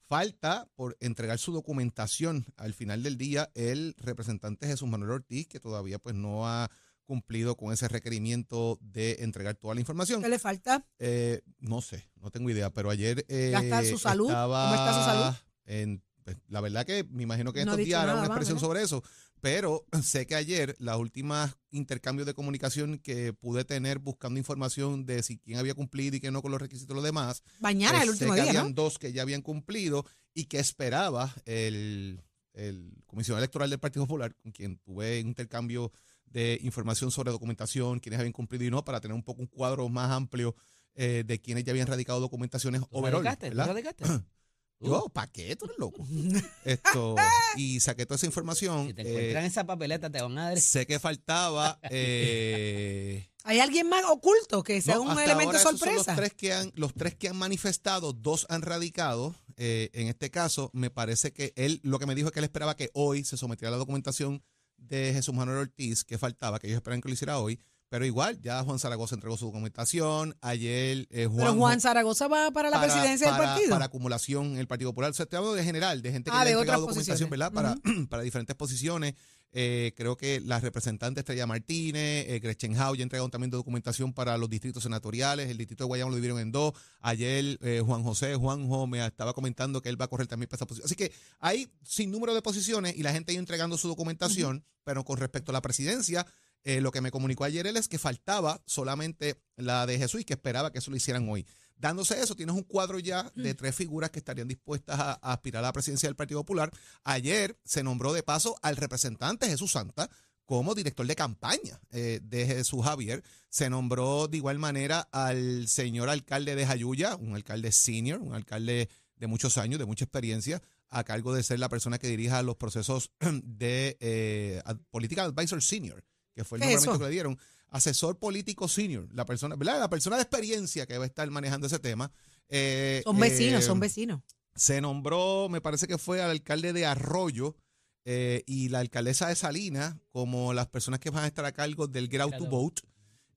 Falta 0.07 0.69
por 0.75 0.97
entregar 1.01 1.39
su 1.39 1.53
documentación 1.53 2.45
al 2.57 2.75
final 2.75 3.03
del 3.03 3.17
día 3.17 3.51
el 3.55 3.95
representante 3.97 4.67
Jesús 4.67 4.89
Manuel 4.89 5.13
Ortiz, 5.13 5.47
que 5.47 5.61
todavía 5.61 5.99
pues 5.99 6.17
no 6.17 6.49
ha 6.49 6.69
cumplido 7.05 7.57
con 7.57 7.73
ese 7.73 7.89
requerimiento 7.89 8.79
de 8.81 9.17
entregar 9.21 9.57
toda 9.57 9.75
la 9.75 9.81
información. 9.81 10.23
¿Qué 10.23 10.29
le 10.29 10.39
falta? 10.39 10.87
Eh, 10.99 11.43
no 11.59 11.81
sé, 11.81 12.09
no 12.17 12.31
tengo 12.31 12.51
idea, 12.51 12.71
pero 12.71 12.91
ayer 12.91 13.25
eh, 13.29 13.51
¿Ya 13.53 13.61
está 13.61 13.85
su 13.85 13.99
salud? 13.99 14.29
estaba 14.29 14.65
¿Cómo 14.65 14.75
está 14.75 14.95
su 14.95 15.05
salud? 15.05 15.37
En- 15.71 16.03
pues, 16.25 16.37
la 16.49 16.61
verdad 16.61 16.85
que 16.85 17.05
me 17.05 17.23
imagino 17.23 17.53
que 17.53 17.65
No 17.65 17.73
estos 17.73 17.85
días 17.87 18.03
hará 18.03 18.15
una 18.15 18.27
expresión 18.27 18.61
sobre 18.61 18.83
eso, 18.83 19.03
pero 19.41 19.87
sé 20.03 20.27
que 20.27 20.35
ayer 20.35 20.77
las 20.79 20.97
últimas 20.99 21.57
intercambios 21.71 22.27
de 22.27 22.35
comunicación 22.35 22.99
que 22.99 23.33
pude 23.33 23.65
tener 23.65 23.99
buscando 24.01 24.39
información 24.39 25.07
de 25.07 25.23
si 25.23 25.39
quién 25.39 25.59
había 25.59 25.73
cumplido 25.75 26.17
y 26.17 26.21
quién 26.21 26.35
no 26.35 26.43
con 26.43 26.51
los 26.53 26.61
requisitos 26.61 26.93
y 26.93 26.97
los 26.97 27.05
demás, 27.05 27.43
Mañana 27.61 28.03
el 28.03 28.09
pues, 28.09 28.19
sé 28.19 28.25
último 28.27 28.35
que 28.35 28.41
día, 28.43 28.51
habían 28.51 28.75
¿no? 28.75 28.83
dos 28.83 28.99
que 28.99 29.13
ya 29.13 29.23
habían 29.23 29.41
cumplido 29.43 30.05
y 30.35 30.45
que 30.45 30.59
esperaba 30.59 31.35
el, 31.47 32.21
el 32.53 32.93
comisionado 33.07 33.43
electoral 33.43 33.71
del 33.71 33.81
Partido 33.81 34.05
Popular, 34.07 34.35
con 34.37 34.53
quien 34.53 34.77
tuve 34.79 35.23
un 35.23 35.29
intercambio 35.29 35.91
de 36.27 36.59
información 36.63 37.11
sobre 37.11 37.33
documentación, 37.33 37.99
quienes 37.99 38.21
habían 38.21 38.33
cumplido 38.35 38.65
y 38.65 38.71
no, 38.71 38.85
para 38.85 39.01
tener 39.01 39.15
un 39.15 39.23
poco 39.25 39.41
un 39.41 39.49
cuadro 39.49 39.89
más 39.89 40.11
amplio 40.11 40.55
eh, 40.95 41.25
de 41.27 41.41
quienes 41.41 41.65
ya 41.65 41.73
habían 41.73 41.87
radicado 41.87 42.21
documentación 42.21 42.75
¿Tú 42.75 42.87
overall. 42.91 43.25
radicaste? 43.25 43.51
¿Tú 43.51 43.57
¿verdad? 43.57 43.67
radicaste? 43.75 44.05
Yo, 44.81 45.09
¿para 45.11 45.31
qué? 45.31 45.55
Tú 45.57 45.67
eres 45.67 45.79
loco. 45.79 46.07
Esto, 46.65 47.17
y 47.57 47.81
saqué 47.81 48.07
toda 48.07 48.17
esa 48.17 48.27
información. 48.27 48.89
Si 48.89 48.95
te 48.95 49.03
eh, 49.03 49.09
encuentran 49.11 49.45
esa 49.45 49.65
papeleta, 49.65 50.11
te 50.11 50.23
van 50.23 50.39
a 50.39 50.49
dar. 50.49 50.61
sé 50.61 50.87
que 50.87 50.99
faltaba. 50.99 51.79
eh, 51.91 53.27
¿Hay 53.45 53.59
alguien 53.61 53.89
más 53.89 54.05
oculto 54.05 54.63
que 54.63 54.81
sea 54.83 54.97
no, 54.97 55.03
un 55.03 55.11
hasta 55.11 55.25
elemento 55.25 55.57
ahora 55.57 55.59
esos 55.61 55.71
son 55.71 55.79
sorpresa? 55.79 56.13
los 56.13 56.17
tres 56.17 56.35
que 56.35 56.53
han, 56.53 56.73
los 56.75 56.95
tres 56.95 57.15
que 57.15 57.29
han 57.29 57.37
manifestado, 57.37 58.13
dos 58.13 58.47
han 58.49 58.63
radicado. 58.63 59.35
Eh, 59.57 59.91
en 59.93 60.09
este 60.09 60.31
caso, 60.31 60.71
me 60.73 60.91
parece 60.91 61.33
que 61.33 61.53
él, 61.57 61.81
lo 61.83 61.99
que 61.99 62.07
me 62.07 62.15
dijo 62.15 62.29
es 62.29 62.33
que 62.33 62.41
él 62.41 62.45
esperaba 62.45 62.77
que 62.77 62.91
hoy 62.95 63.25
se 63.25 63.37
sometiera 63.37 63.71
la 63.71 63.77
documentación 63.77 64.43
de 64.79 65.13
Jesús 65.13 65.35
Manuel 65.35 65.59
Ortiz, 65.59 66.05
que 66.05 66.17
faltaba, 66.17 66.59
que 66.59 66.67
ellos 66.67 66.79
esperan 66.79 67.01
que 67.03 67.09
lo 67.09 67.15
hiciera 67.15 67.39
hoy. 67.39 67.61
Pero 67.91 68.07
igual, 68.07 68.41
ya 68.41 68.63
Juan 68.63 68.79
Zaragoza 68.79 69.17
entregó 69.17 69.37
su 69.37 69.47
documentación. 69.47 70.37
Ayer 70.41 71.09
eh, 71.11 71.27
Juan. 71.27 71.39
Pero 71.39 71.55
Juan 71.55 71.81
Zaragoza 71.81 72.29
va 72.29 72.53
para 72.53 72.71
la 72.71 72.81
presidencia 72.81 73.27
del 73.27 73.37
partido. 73.37 73.71
Para 73.71 73.87
acumulación 73.87 74.53
en 74.53 74.59
el 74.59 74.69
Partido 74.69 74.91
Popular. 74.91 75.11
O 75.11 75.15
sea, 75.15 75.25
estoy 75.25 75.39
hablando 75.39 75.57
de 75.57 75.65
general, 75.65 76.01
de 76.01 76.13
gente 76.13 76.31
que 76.31 76.37
Ah, 76.37 76.45
le 76.45 76.51
ha 76.51 76.53
entregado 76.55 76.83
documentación. 76.83 77.29
¿verdad? 77.29 77.53
Para, 77.53 77.75
para 78.09 78.23
diferentes 78.23 78.55
posiciones. 78.55 79.15
Eh, 79.53 79.93
creo 79.97 80.17
que 80.17 80.41
la 80.41 80.61
representante 80.61 81.21
Estrella 81.21 81.45
Martínez, 81.45 82.27
eh, 82.29 82.39
Gretchen 82.41 82.81
Howe 82.81 82.97
ya 82.97 83.03
entregaron 83.03 83.33
también 83.33 83.51
documentación 83.51 84.13
para 84.13 84.39
los 84.39 84.49
distritos 84.49 84.85
senatoriales. 84.85 85.51
El 85.51 85.59
distrito 85.59 85.83
de 85.83 85.89
Guayama 85.89 86.11
lo 86.11 86.17
dividieron 86.17 86.41
en 86.41 86.53
dos. 86.53 86.75
Ayer 87.01 87.59
eh, 87.61 87.83
Juan 87.85 88.05
José, 88.05 88.37
Juanjo 88.37 88.87
me 88.87 89.05
estaba 89.05 89.33
comentando 89.33 89.83
que 89.83 89.89
él 89.89 90.01
va 90.01 90.05
a 90.05 90.09
correr 90.09 90.29
también 90.29 90.49
para 90.49 90.59
esa 90.59 90.67
posición. 90.67 90.87
Así 90.87 90.95
que 90.95 91.13
hay 91.41 91.69
sin 91.83 92.13
número 92.13 92.35
de 92.35 92.43
posiciones 92.43 92.97
y 92.97 93.03
la 93.03 93.13
gente 93.13 93.33
ha 93.33 93.35
ido 93.35 93.41
entregando 93.41 93.77
su 93.77 93.89
documentación, 93.89 94.65
pero 94.85 95.05
con 95.05 95.19
respecto 95.19 95.51
a 95.51 95.55
la 95.55 95.63
presidencia, 95.63 96.25
eh, 96.65 96.81
lo 96.81 96.91
que 96.91 97.01
me 97.01 97.11
comunicó 97.11 97.45
ayer 97.45 97.67
él 97.67 97.77
es 97.77 97.89
que 97.89 97.99
faltaba 97.99 98.63
solamente 98.67 99.41
la 99.57 99.87
de 99.87 99.99
Jesús 99.99 100.21
y 100.21 100.25
que 100.25 100.35
esperaba 100.35 100.73
que 100.73 100.79
eso 100.79 100.91
lo 100.91 100.97
hicieran 100.97 101.29
hoy. 101.29 101.47
Dándose 101.77 102.21
eso, 102.21 102.37
tienes 102.37 102.55
un 102.55 102.63
cuadro 102.63 102.99
ya 102.99 103.33
de 103.35 103.55
tres 103.55 103.75
figuras 103.75 104.11
que 104.11 104.19
estarían 104.19 104.49
dispuestas 104.49 105.01
a, 105.01 105.13
a 105.13 105.33
aspirar 105.33 105.65
a 105.65 105.69
la 105.69 105.73
presidencia 105.73 106.09
del 106.09 106.17
Partido 106.17 106.41
Popular. 106.41 106.71
Ayer 107.05 107.59
se 107.65 107.83
nombró 107.83 108.13
de 108.13 108.23
paso 108.23 108.57
al 108.61 108.77
representante 108.77 109.49
Jesús 109.49 109.73
Santa 109.73 110.11
como 110.51 110.75
director 110.75 111.07
de 111.07 111.15
campaña 111.15 111.81
eh, 111.93 112.19
de 112.25 112.45
Jesús 112.45 112.85
Javier. 112.85 113.23
Se 113.51 113.71
nombró 113.71 114.27
de 114.27 114.39
igual 114.39 114.59
manera 114.59 115.09
al 115.13 115.69
señor 115.69 116.09
alcalde 116.09 116.57
de 116.57 116.67
Jayuya, 116.67 117.15
un 117.15 117.37
alcalde 117.37 117.71
senior, 117.71 118.19
un 118.21 118.35
alcalde 118.35 118.89
de 119.15 119.27
muchos 119.29 119.59
años, 119.59 119.79
de 119.79 119.87
mucha 119.87 120.07
experiencia, 120.07 120.61
a 120.89 121.05
cargo 121.05 121.33
de 121.33 121.45
ser 121.45 121.61
la 121.61 121.69
persona 121.69 122.01
que 122.01 122.09
dirija 122.09 122.43
los 122.43 122.57
procesos 122.57 123.13
de 123.45 123.97
eh, 124.01 124.61
Political 124.91 125.27
Advisor 125.27 125.63
Senior, 125.63 126.03
que 126.35 126.45
fue 126.45 126.59
el 126.59 126.63
¿Qué 126.63 126.69
es 126.73 126.75
nombramiento 126.77 126.93
eso? 126.93 126.99
que 126.99 127.05
le 127.07 127.11
dieron. 127.11 127.39
Asesor 127.69 128.19
político 128.19 128.67
senior, 128.69 129.09
la 129.15 129.25
persona, 129.25 129.55
¿verdad? 129.57 129.79
La 129.79 129.89
persona 129.91 130.17
de 130.17 130.23
experiencia 130.23 130.87
que 130.87 130.99
va 130.99 131.05
a 131.05 131.07
estar 131.07 131.31
manejando 131.31 131.67
ese 131.69 131.79
tema. 131.79 132.11
Eh, 132.49 133.03
Son 133.05 133.19
vecinos, 133.19 133.63
eh, 133.63 133.67
son 133.67 133.79
vecinos. 133.79 134.23
se 134.55 134.81
nombró, 134.81 135.49
me 135.49 135.61
parece 135.61 135.87
que 135.87 135.97
fue 135.97 136.21
al 136.21 136.31
alcalde 136.31 136.73
de 136.73 136.85
Arroyo 136.87 137.57
eh, 138.05 138.43
y 138.47 138.71
la 138.71 138.81
alcaldesa 138.81 139.29
de 139.29 139.37
Salinas 139.37 139.95
como 140.11 140.53
las 140.53 140.67
personas 140.67 140.99
que 140.99 141.11
van 141.11 141.25
a 141.25 141.27
estar 141.29 141.45
a 141.45 141.53
cargo 141.53 141.87
del 141.87 142.09
Out 142.21 142.39
to. 142.39 142.47
Vote. 142.47 142.83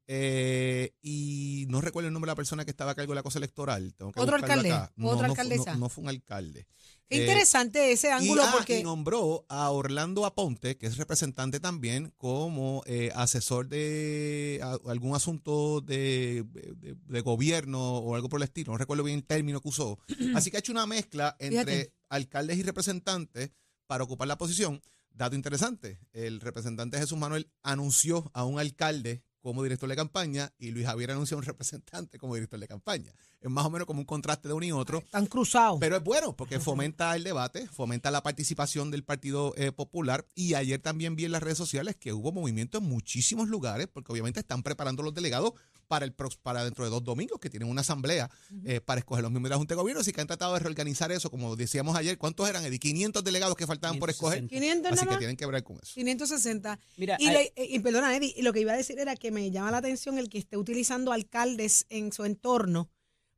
Eh, 0.08 0.94
y 1.02 1.66
no 1.70 1.80
recuerdo 1.82 2.08
el 2.08 2.14
nombre 2.14 2.28
de 2.28 2.32
la 2.32 2.36
persona 2.36 2.66
que 2.66 2.72
estaba 2.72 2.92
a 2.92 2.96
cargo 2.96 3.12
de 3.14 3.16
la 3.16 3.24
cosa 3.24 3.40
electoral. 3.40 3.94
Tengo 3.96 4.12
que 4.12 4.20
¿Otro 4.20 4.36
alcalde? 4.36 4.72
acá. 4.72 4.92
No, 4.96 5.10
¿Otra 5.10 5.28
no 5.28 5.34
alcaldesa? 5.34 5.74
No, 5.74 5.80
no 5.80 5.90
fue 5.90 6.04
un 6.04 6.10
alcalde. 6.10 6.68
Qué 7.10 7.18
Eh, 7.18 7.22
interesante 7.22 7.92
ese 7.92 8.08
y, 8.08 8.12
ángulo 8.12 8.44
ah, 8.44 8.52
porque 8.54 8.80
y 8.80 8.84
nombró 8.84 9.46
a 9.50 9.70
Orlando 9.72 10.26
Aponte, 10.26 10.78
que 10.78 10.88
es 10.88 10.98
representante 10.98 11.60
también, 11.60 12.14
como 12.18 12.84
eh, 12.86 13.12
asesor 13.16 13.68
de 13.70 14.60
a- 14.62 14.78
algún 14.90 15.16
asunto 15.16 15.80
de, 15.82 16.44
de- 16.52 16.96
de 17.06 17.22
gobierno 17.22 17.98
o 18.00 18.16
algo 18.16 18.30
por 18.30 18.40
el 18.40 18.44
estilo. 18.46 18.72
No 18.74 18.78
recuerdo 18.78 19.04
bien 19.04 19.18
el 19.20 19.24
término 19.26 19.62
que 19.62 19.70
usó. 19.70 20.00
Así 20.36 20.52
que 20.52 20.58
ha 20.58 20.60
hecho 20.60 20.72
una 20.72 20.86
mezcla 20.88 21.36
entre 21.40 21.60
Fíjate. 21.66 21.94
alcaldes 22.10 22.58
y 22.58 22.64
representantes 22.64 23.52
para 23.88 24.04
ocupar 24.04 24.28
la 24.28 24.38
posición. 24.38 24.82
Dato 25.12 25.36
interesante, 25.36 26.00
el 26.12 26.42
representante 26.42 26.98
Jesús 26.98 27.18
Manuel 27.20 27.52
anunció 27.62 28.32
a 28.34 28.46
un 28.46 28.60
alcalde 28.60 29.24
como 29.44 29.62
director 29.62 29.90
de 29.90 29.96
campaña 29.96 30.52
y 30.58 30.72
Luis 30.72 30.86
Javier 30.86 31.12
anunció 31.12 31.36
a 31.36 31.40
un 31.40 31.44
representante 31.44 32.18
como 32.18 32.34
director 32.34 32.60
de 32.60 32.68
campaña. 32.68 33.14
Es 33.42 33.50
más 33.50 33.66
o 33.66 33.70
menos 33.70 33.86
como 33.86 34.00
un 34.00 34.06
contraste 34.06 34.48
de 34.48 34.54
uno 34.54 34.66
y 34.66 34.72
otro. 34.72 35.00
están 35.00 35.26
cruzados. 35.26 35.80
Pero 35.82 35.98
es 35.98 36.04
bueno 36.04 36.34
porque 36.36 36.62
fomenta 36.62 37.14
el 37.14 37.26
debate, 37.26 37.68
fomenta 37.68 38.10
la 38.10 38.24
participación 38.24 38.90
del 38.90 39.04
Partido 39.04 39.54
eh, 39.58 39.74
Popular 39.74 40.26
y 40.34 40.54
ayer 40.54 40.80
también 40.82 41.18
vi 41.18 41.26
en 41.26 41.34
las 41.34 41.44
redes 41.44 41.58
sociales 41.58 41.98
que 41.98 42.14
hubo 42.14 42.32
movimiento 42.32 42.78
en 42.78 42.86
muchísimos 42.86 43.50
lugares 43.50 43.88
porque 43.92 44.14
obviamente 44.14 44.40
están 44.40 44.64
preparando 44.64 45.04
los 45.04 45.14
delegados 45.14 45.54
para 45.94 46.06
el 46.06 46.16
prox- 46.18 46.40
para 46.42 46.64
dentro 46.64 46.84
de 46.84 46.90
dos 46.90 47.04
domingos 47.04 47.40
que 47.40 47.52
tienen 47.52 47.70
una 47.70 47.82
asamblea 47.82 48.32
eh, 48.66 48.82
para 48.82 48.98
escoger 48.98 49.22
los 49.22 49.30
miembros 49.32 49.50
de 49.50 49.54
la 49.54 49.58
Junta 49.58 49.76
de 49.76 49.82
Gobierno, 49.82 50.02
así 50.02 50.12
que 50.12 50.22
han 50.22 50.26
tratado 50.28 50.54
de 50.56 50.60
reorganizar 50.60 51.12
eso, 51.12 51.30
como 51.30 51.56
decíamos 51.56 51.96
ayer, 51.96 52.18
¿cuántos 52.18 52.50
eran? 52.50 52.66
Eddie? 52.66 52.80
500 52.80 53.24
delegados 53.24 53.56
que 53.56 53.68
faltaban 53.68 54.00
por 54.00 54.10
escoger, 54.10 54.48
560. 54.48 54.56
500 54.90 54.92
así 55.00 55.08
que 55.08 55.18
tienen 55.20 55.38
que 55.38 55.46
ver 55.46 55.64
con 55.64 55.76
eso. 55.78 55.94
560. 55.94 56.80
Mira, 56.98 57.18
y, 57.20 57.28
hay- 57.28 57.34
le- 57.36 57.54
eh, 57.56 57.68
y 57.70 57.80
perdona, 57.80 58.16
Eddie, 58.16 58.34
y 58.36 58.42
lo 58.42 58.54
que 58.54 58.62
iba 58.62 58.74
a 58.74 58.78
decir 58.78 58.98
era 58.98 59.16
que 59.16 59.30
me 59.30 59.52
llama 59.52 59.70
la 59.70 59.78
atención 59.78 60.18
el 60.18 60.30
que 60.30 60.40
esté 60.40 60.58
utilizando 60.58 61.12
alcaldes 61.12 61.86
en 61.90 62.12
su 62.12 62.26
entorno, 62.26 62.90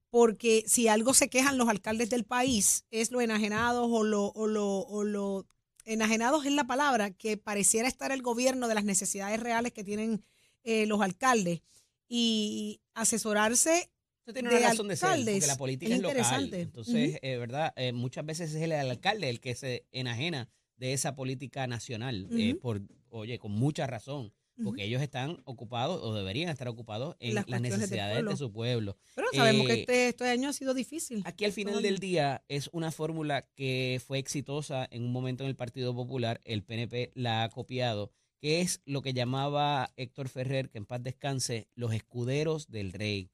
porque 0.09 0.63
si 0.67 0.87
algo 0.87 1.13
se 1.13 1.29
quejan 1.29 1.57
los 1.57 1.67
alcaldes 1.67 2.09
del 2.09 2.23
país 2.23 2.85
es 2.91 3.11
lo 3.11 3.19
enajenados 3.21 3.87
o 3.91 4.03
lo, 4.03 4.27
o 4.27 4.47
lo, 4.47 4.79
o 4.79 5.03
lo 5.03 5.45
enajenados 5.83 6.45
es 6.45 6.51
la 6.53 6.65
palabra 6.65 7.11
que 7.11 7.37
pareciera 7.37 7.87
estar 7.87 8.11
el 8.11 8.21
gobierno 8.21 8.67
de 8.67 8.75
las 8.75 8.85
necesidades 8.85 9.39
reales 9.39 9.71
que 9.73 9.83
tienen 9.83 10.23
eh, 10.63 10.85
los 10.87 11.01
alcaldes 11.01 11.61
y 12.07 12.81
asesorarse 12.93 13.89
Eso 14.25 14.33
tiene 14.33 14.49
de 14.49 14.57
una 14.57 14.69
razón 14.69 14.87
de 14.87 14.95
ser, 14.95 15.09
porque 15.23 15.47
la 15.47 15.57
política 15.57 15.91
Es 15.93 15.97
es, 15.99 16.03
local. 16.03 16.53
Entonces, 16.53 17.19
eh, 17.21 17.37
¿verdad? 17.37 17.73
Eh, 17.75 17.91
muchas 17.93 18.25
veces 18.25 18.53
es 18.53 18.61
el 18.61 18.71
alcalde 18.71 19.29
el 19.29 19.39
que 19.39 19.55
se 19.55 19.85
enajena 19.91 20.49
de 20.77 20.93
esa 20.93 21.15
política 21.15 21.67
nacional, 21.67 22.27
eh, 22.37 22.51
Ujú. 22.53 22.59
por, 22.59 22.81
oye, 23.09 23.39
con 23.39 23.51
mucha 23.51 23.87
razón, 23.87 24.33
porque 24.63 24.85
ellos 24.85 25.01
están 25.01 25.41
ocupados 25.43 26.01
o 26.01 26.13
deberían 26.13 26.49
estar 26.49 26.67
ocupados 26.69 27.15
en 27.19 27.35
Las 27.35 27.47
las, 27.49 27.59
necesidades 27.61 28.25
de 28.25 28.37
su 28.37 28.51
pueblo. 28.53 28.95
Pero 29.13 29.27
sabemos 29.33 29.65
Eh, 29.65 29.67
que 29.67 29.79
este, 29.81 30.07
este 30.09 30.29
año 30.29 30.47
ha 30.49 30.53
sido 30.53 30.73
difícil. 30.73 31.21
Aquí 31.25 31.43
al 31.45 31.51
final 31.51 31.81
del 31.81 31.95
el- 31.95 31.99
día 31.99 32.43
es 32.47 32.69
una 32.71 32.91
fórmula 32.91 33.45
que 33.55 34.01
fue 34.05 34.17
exitosa 34.17 34.87
en 34.91 35.03
un 35.03 35.11
momento 35.11 35.43
en 35.43 35.49
el 35.49 35.55
Partido 35.57 35.93
Popular, 35.93 36.39
el 36.45 36.63
PNP 36.63 37.11
la 37.15 37.43
ha 37.43 37.49
copiado, 37.49 38.11
que 38.45 38.61
es 38.61 38.79
lo 38.85 39.01
que 39.01 39.15
llamaba 39.15 39.91
Héctor 39.97 40.29
Ferrer, 40.29 40.69
que 40.69 40.77
en 40.77 40.85
paz 40.85 41.01
descanse, 41.01 41.67
los 41.73 41.95
escuderos 41.95 42.69
del 42.69 42.93
rey. 42.93 43.31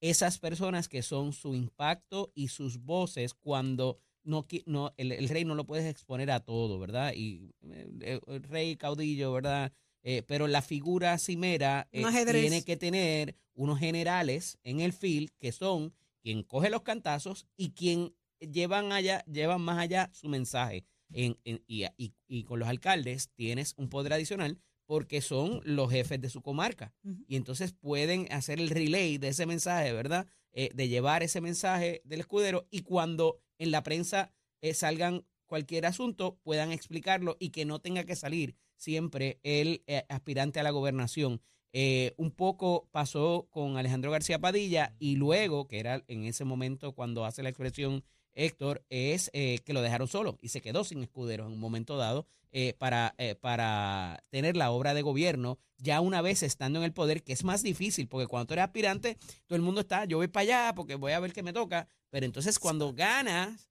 Esas 0.00 0.38
personas 0.38 0.88
que 0.88 1.02
son 1.02 1.32
su 1.32 1.56
impacto 1.56 2.30
y 2.32 2.46
sus 2.46 2.78
voces 2.78 3.34
cuando 3.34 3.98
no, 4.22 4.46
no 4.66 4.94
el, 4.98 5.10
el 5.10 5.28
rey 5.28 5.44
no 5.44 5.56
lo 5.56 5.66
puedes 5.66 5.84
exponer 5.84 6.30
a 6.30 6.44
todo, 6.44 6.78
¿verdad? 6.78 7.12
Y 7.16 7.56
eh, 7.64 8.20
el 8.28 8.42
rey 8.44 8.76
caudillo, 8.76 9.32
¿verdad? 9.32 9.72
Eh, 10.04 10.22
pero 10.22 10.46
la 10.46 10.62
figura 10.62 11.18
cimera 11.18 11.88
eh, 11.90 12.04
tiene 12.30 12.62
que 12.62 12.76
tener 12.76 13.34
unos 13.52 13.80
generales 13.80 14.60
en 14.62 14.78
el 14.78 14.92
field 14.92 15.30
que 15.40 15.50
son 15.50 15.92
quien 16.22 16.44
coge 16.44 16.70
los 16.70 16.82
cantazos 16.82 17.48
y 17.56 17.70
quien 17.70 18.14
llevan 18.38 18.92
allá, 18.92 19.24
llevan 19.24 19.62
más 19.62 19.78
allá 19.78 20.08
su 20.12 20.28
mensaje. 20.28 20.84
En, 21.12 21.38
en- 21.44 21.62
y, 21.66 21.84
y- 21.96 22.14
y 22.28 22.44
con 22.44 22.58
los 22.58 22.68
alcaldes 22.68 23.30
tienes 23.34 23.74
un 23.76 23.88
poder 23.88 24.12
adicional 24.12 24.58
porque 24.86 25.20
son 25.20 25.60
los 25.64 25.90
jefes 25.90 26.20
de 26.20 26.30
su 26.30 26.42
comarca. 26.42 26.94
Y 27.26 27.36
entonces 27.36 27.72
pueden 27.72 28.30
hacer 28.32 28.60
el 28.60 28.70
relay 28.70 29.18
de 29.18 29.28
ese 29.28 29.44
mensaje, 29.46 29.92
¿verdad? 29.92 30.26
Eh, 30.52 30.70
de 30.74 30.88
llevar 30.88 31.22
ese 31.22 31.40
mensaje 31.40 32.00
del 32.04 32.20
escudero 32.20 32.66
y 32.70 32.80
cuando 32.82 33.40
en 33.58 33.70
la 33.72 33.82
prensa 33.82 34.32
eh, 34.62 34.74
salgan 34.74 35.24
cualquier 35.46 35.86
asunto, 35.86 36.38
puedan 36.42 36.72
explicarlo 36.72 37.36
y 37.40 37.50
que 37.50 37.64
no 37.64 37.80
tenga 37.80 38.04
que 38.04 38.16
salir 38.16 38.56
siempre 38.76 39.38
el 39.42 39.82
eh, 39.86 40.04
aspirante 40.08 40.60
a 40.60 40.62
la 40.62 40.70
gobernación. 40.70 41.40
Eh, 41.72 42.14
un 42.16 42.30
poco 42.30 42.88
pasó 42.90 43.48
con 43.50 43.76
Alejandro 43.76 44.10
García 44.10 44.38
Padilla 44.38 44.94
y 44.98 45.16
luego, 45.16 45.66
que 45.68 45.78
era 45.80 46.02
en 46.08 46.24
ese 46.24 46.44
momento 46.44 46.92
cuando 46.94 47.24
hace 47.24 47.42
la 47.42 47.48
expresión 47.50 48.02
Héctor, 48.36 48.84
es 48.90 49.30
eh, 49.32 49.58
que 49.64 49.72
lo 49.72 49.82
dejaron 49.82 50.06
solo 50.06 50.38
y 50.40 50.48
se 50.50 50.60
quedó 50.60 50.84
sin 50.84 51.02
escudero 51.02 51.46
en 51.46 51.52
un 51.52 51.58
momento 51.58 51.96
dado 51.96 52.26
eh, 52.58 52.72
para, 52.78 53.14
eh, 53.18 53.34
para 53.34 54.24
tener 54.30 54.56
la 54.56 54.70
obra 54.70 54.94
de 54.94 55.02
gobierno 55.02 55.58
ya 55.76 56.00
una 56.00 56.22
vez 56.22 56.42
estando 56.42 56.78
en 56.78 56.86
el 56.86 56.92
poder, 56.94 57.22
que 57.22 57.34
es 57.34 57.44
más 57.44 57.62
difícil, 57.62 58.08
porque 58.08 58.26
cuando 58.26 58.46
tú 58.46 58.54
eres 58.54 58.64
aspirante, 58.64 59.18
todo 59.46 59.56
el 59.56 59.62
mundo 59.62 59.82
está, 59.82 60.06
yo 60.06 60.16
voy 60.16 60.28
para 60.28 60.42
allá 60.42 60.74
porque 60.74 60.94
voy 60.94 61.12
a 61.12 61.20
ver 61.20 61.34
qué 61.34 61.42
me 61.42 61.52
toca, 61.52 61.86
pero 62.08 62.24
entonces 62.24 62.58
cuando 62.58 62.94
ganas, 62.94 63.68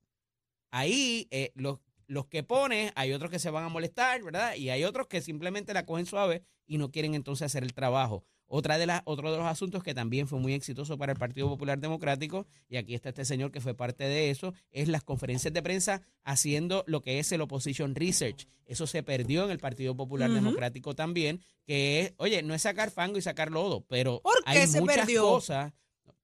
ahí 0.69 1.27
eh, 1.31 1.51
los, 1.55 1.79
los 2.05 2.27
que 2.27 2.43
pones, 2.43 2.91
hay 2.95 3.11
otros 3.13 3.31
que 3.31 3.39
se 3.39 3.49
van 3.49 3.63
a 3.63 3.69
molestar, 3.69 4.21
¿verdad? 4.21 4.55
Y 4.55 4.69
hay 4.69 4.83
otros 4.83 5.07
que 5.07 5.21
simplemente 5.21 5.73
la 5.73 5.87
cogen 5.87 6.05
suave 6.05 6.43
y 6.67 6.77
no 6.77 6.91
quieren 6.91 7.15
entonces 7.15 7.47
hacer 7.47 7.63
el 7.63 7.73
trabajo. 7.73 8.23
Otra 8.47 8.77
de 8.77 8.85
las, 8.85 9.01
otro 9.05 9.31
de 9.31 9.37
los 9.37 9.47
asuntos 9.47 9.83
que 9.83 9.93
también 9.95 10.27
fue 10.27 10.39
muy 10.39 10.53
exitoso 10.53 10.97
para 10.97 11.13
el 11.13 11.17
Partido 11.17 11.47
Popular 11.49 11.79
Democrático, 11.79 12.45
y 12.69 12.77
aquí 12.77 12.93
está 12.93 13.09
este 13.09 13.25
señor 13.25 13.51
que 13.51 13.59
fue 13.59 13.73
parte 13.73 14.03
de 14.03 14.29
eso, 14.29 14.53
es 14.71 14.87
las 14.87 15.03
conferencias 15.03 15.53
de 15.53 15.63
prensa 15.63 16.01
haciendo 16.23 16.83
lo 16.87 17.01
que 17.01 17.17
es 17.19 17.31
el 17.31 17.41
Opposition 17.41 17.95
Research. 17.95 18.47
Eso 18.67 18.85
se 18.87 19.01
perdió 19.03 19.45
en 19.45 19.51
el 19.51 19.59
Partido 19.59 19.95
Popular. 19.95 20.29
Democrático 20.31 20.93
también, 20.95 21.41
que 21.65 22.01
es, 22.01 22.13
oye, 22.17 22.43
no 22.43 22.53
es 22.53 22.61
sacar 22.61 22.91
fango 22.91 23.17
y 23.17 23.21
sacar 23.21 23.49
lodo, 23.51 23.83
pero 23.87 24.21
¿Por 24.21 24.43
qué 24.43 24.59
hay 24.59 24.67
se 24.67 24.79
muchas 24.79 24.97
perdió? 24.97 25.23
cosas, 25.23 25.73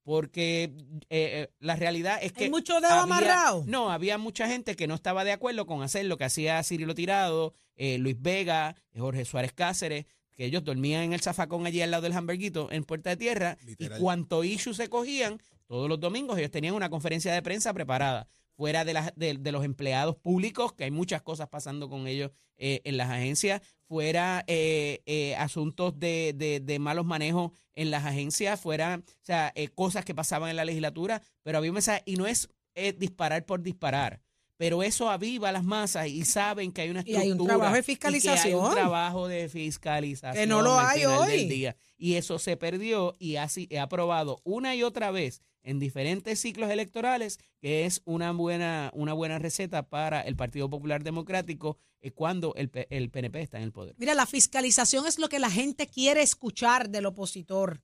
porque 0.04 0.64
eh, 0.64 1.10
eh, 1.10 1.50
la 1.60 1.76
realidad 1.76 2.20
es 2.22 2.32
que... 2.34 2.46
Hay 2.46 2.50
mucho 2.50 2.76
dedo 2.76 2.88
había- 2.92 3.02
amarrado. 3.04 3.64
No, 3.68 3.92
había 3.92 4.18
mucha 4.18 4.48
gente 4.48 4.76
que 4.76 4.88
no 4.88 4.96
estaba 4.96 5.24
de 5.24 5.32
acuerdo 5.32 5.66
con 5.66 5.84
hacer 5.84 6.06
lo 6.06 6.18
que 6.18 6.24
hacía 6.26 6.62
Cirilo 6.64 6.96
Tirado, 6.96 7.54
eh, 7.76 7.98
Luis 7.98 8.20
Vega, 8.20 8.76
Jorge 8.96 9.26
Suárez 9.26 9.54
Cáceres, 9.54 10.06
que 10.42 10.48
ellos 10.48 10.64
dormían 10.64 11.04
en 11.04 11.14
el 11.14 11.22
zafacón 11.22 11.68
allí 11.68 11.84
al 11.84 11.92
lado 11.92 12.02
del 12.02 12.14
hamburguito 12.14 12.72
en 12.72 12.84
Puerta 12.84 13.12
de 13.12 13.18
Tierra 13.18 13.58
Literal. 13.64 14.00
y 14.00 14.02
cuanto 14.02 14.44
issue 14.44 14.74
se 14.74 14.90
cogían, 14.90 15.40
todos 15.68 15.88
los 15.88 16.00
domingos 16.00 16.40
ellos 16.40 16.50
tenían 16.50 16.74
una 16.74 16.90
conferencia 16.90 17.32
de 17.32 17.44
prensa 17.44 17.72
preparada. 17.76 18.28
Fuera 18.56 18.84
de, 18.84 18.94
las, 18.94 19.14
de, 19.16 19.36
de 19.36 19.52
los 19.52 19.64
empleados 19.64 20.16
públicos, 20.16 20.74
que 20.74 20.86
hay 20.86 20.92
muchas 20.92 21.22
cosas 21.22 21.48
pasando 21.50 21.90
con 21.90 22.08
ellos 22.08 22.32
eh, 22.58 22.82
en 22.86 22.98
las 22.98 23.12
agencias, 23.12 23.62
fuera 23.88 24.44
eh, 24.48 25.02
eh, 25.06 25.36
asuntos 25.36 26.00
de, 26.00 26.34
de- 26.36 26.60
de 26.60 26.80
malos 26.80 27.06
manejos 27.06 27.52
en 27.76 27.92
las 27.92 28.04
agencias, 28.06 28.60
fuera 28.60 29.00
o 29.00 29.26
sea, 29.26 29.52
eh, 29.56 29.68
cosas 29.68 30.06
que 30.06 30.16
pasaban 30.16 30.50
en 30.50 30.56
la 30.56 30.66
legislatura, 30.66 31.22
pero 31.44 31.60
había 31.60 31.70
un 31.70 31.76
mensaje, 31.76 32.02
y 32.06 32.16
no 32.16 32.26
es 32.26 32.50
disparar 32.98 33.46
por 33.46 33.62
disparar, 33.62 34.22
pero 34.62 34.84
eso 34.84 35.10
aviva 35.10 35.52
las 35.52 35.64
masas 35.64 36.08
y 36.08 36.24
saben 36.24 36.72
que 36.72 36.82
hay 36.84 36.92
una 36.92 37.02
Y 37.04 37.16
hay 37.16 37.32
un 37.32 37.40
estructura. 37.42 37.56
trabajo 37.56 37.74
de 37.74 37.80
y 37.80 37.82
que 37.82 37.82
hay 37.82 37.84
fiscalización. 37.96 38.64
un 38.64 38.72
trabajo 38.76 39.28
de 39.28 39.50
fiscalización. 39.50 40.36
Que 40.36 40.46
no 40.46 40.62
lo 40.62 40.80
hay 40.80 41.04
hoy. 41.04 41.46
día. 41.46 41.76
Y 41.98 42.14
eso 42.14 42.38
se 42.38 42.58
perdió 42.58 43.16
y 43.18 43.38
así 43.38 43.66
he 43.72 43.80
aprobado 43.80 44.40
una 44.44 44.76
y 44.76 44.84
otra 44.84 45.10
vez 45.10 45.42
en 45.64 45.80
diferentes 45.80 46.40
ciclos 46.40 46.70
electorales 46.70 47.40
que 47.60 47.88
es 47.88 48.04
una 48.06 48.34
buena, 48.34 48.92
una 48.94 49.14
buena 49.14 49.40
receta 49.40 49.90
para 49.90 50.22
el 50.22 50.36
Partido 50.36 50.70
Popular 50.70 51.02
Democrático 51.02 51.80
eh, 52.00 52.12
cuando 52.12 52.54
el, 52.54 52.70
el 52.92 53.10
PNP 53.10 53.42
está 53.42 53.58
en 53.58 53.64
el 53.64 53.72
poder. 53.72 53.96
Mira, 53.98 54.14
la 54.14 54.28
fiscalización 54.28 55.08
es 55.08 55.18
lo 55.18 55.28
que 55.28 55.40
la 55.40 55.50
gente 55.50 55.88
quiere 55.88 56.22
escuchar 56.22 56.92
del 56.92 57.08
opositor. 57.08 57.82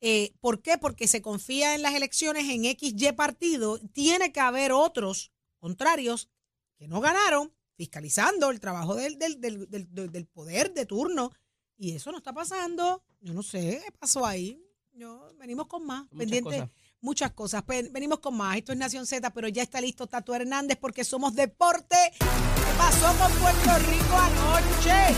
Eh, 0.00 0.32
¿Por 0.40 0.62
qué? 0.62 0.78
Porque 0.78 1.06
se 1.06 1.20
confía 1.20 1.74
en 1.74 1.82
las 1.82 1.92
elecciones 1.94 2.44
en 2.48 2.64
XY 2.64 3.12
partido. 3.12 3.78
Tiene 3.92 4.32
que 4.32 4.40
haber 4.40 4.72
otros 4.72 5.33
contrarios 5.68 6.28
que 6.76 6.86
no 6.86 7.00
ganaron 7.00 7.50
fiscalizando 7.74 8.50
el 8.50 8.60
trabajo 8.60 8.94
del, 8.96 9.18
del, 9.18 9.40
del, 9.40 9.66
del- 9.70 9.88
del- 9.94 10.12
del 10.12 10.26
poder 10.26 10.74
de 10.74 10.84
turno. 10.84 11.32
Y 11.78 11.92
eso 11.96 12.12
no 12.12 12.18
está 12.18 12.34
pasando. 12.34 13.02
Yo 13.22 13.32
no 13.32 13.42
sé 13.42 13.80
qué 13.82 13.90
pasó 13.98 14.26
ahí. 14.26 14.60
Yo, 14.92 15.32
venimos 15.38 15.66
con 15.66 15.86
más. 15.86 16.02
Muchas 16.02 16.18
pendiente, 16.18 16.50
cosas. 16.50 16.70
muchas 17.00 17.32
cosas. 17.32 17.64
Venimos 17.90 18.18
con 18.18 18.36
más. 18.36 18.58
Esto 18.58 18.72
es 18.72 18.78
Nación 18.78 19.06
Z, 19.06 19.30
pero 19.32 19.48
ya 19.48 19.62
está 19.62 19.80
listo 19.80 20.06
Tato 20.06 20.34
Hernández 20.34 20.76
porque 20.78 21.02
somos 21.02 21.34
deporte. 21.34 21.96
¿Qué 22.18 22.72
pasó 22.76 23.06
con 23.18 23.32
Puerto 23.40 23.70
Rico 23.90 24.16
anoche? 24.18 25.14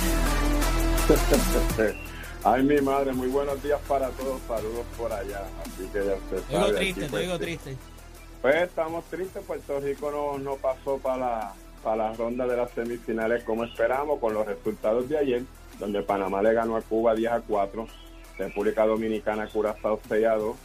Ay, 2.44 2.62
mi 2.62 2.80
madre, 2.80 3.12
muy 3.12 3.26
buenos 3.28 3.60
días 3.64 3.80
para 3.88 4.10
todos, 4.10 4.40
saludos 4.46 4.86
por 4.96 5.12
allá. 5.12 5.44
Así 5.64 5.84
que 5.92 6.04
ya 6.06 6.14
usted 6.14 6.40
Te 6.42 6.54
digo 6.56 6.74
triste, 6.76 7.08
te 7.08 7.18
digo 7.18 7.36
pues, 7.36 7.40
triste. 7.40 7.76
Pues 8.42 8.56
estamos 8.62 9.04
tristes, 9.06 9.42
Puerto 9.44 9.80
Rico 9.80 10.10
no, 10.10 10.38
no 10.38 10.56
pasó 10.56 10.98
para 10.98 11.16
la, 11.16 11.54
para 11.82 11.96
la 11.96 12.12
ronda 12.14 12.46
de 12.46 12.56
las 12.56 12.70
semifinales 12.70 13.42
como 13.44 13.64
esperamos 13.64 14.20
con 14.20 14.34
los 14.34 14.46
resultados 14.46 15.08
de 15.08 15.18
ayer, 15.18 15.42
donde 15.78 16.02
Panamá 16.02 16.42
le 16.42 16.52
ganó 16.52 16.76
a 16.76 16.82
Cuba 16.82 17.14
10 17.14 17.32
a 17.32 17.40
4, 17.40 17.86
República 18.38 18.86
Dominicana 18.86 19.48
Curazao 19.48 20.00
6 20.08 20.26
a 20.26 20.34
2, 20.36 20.56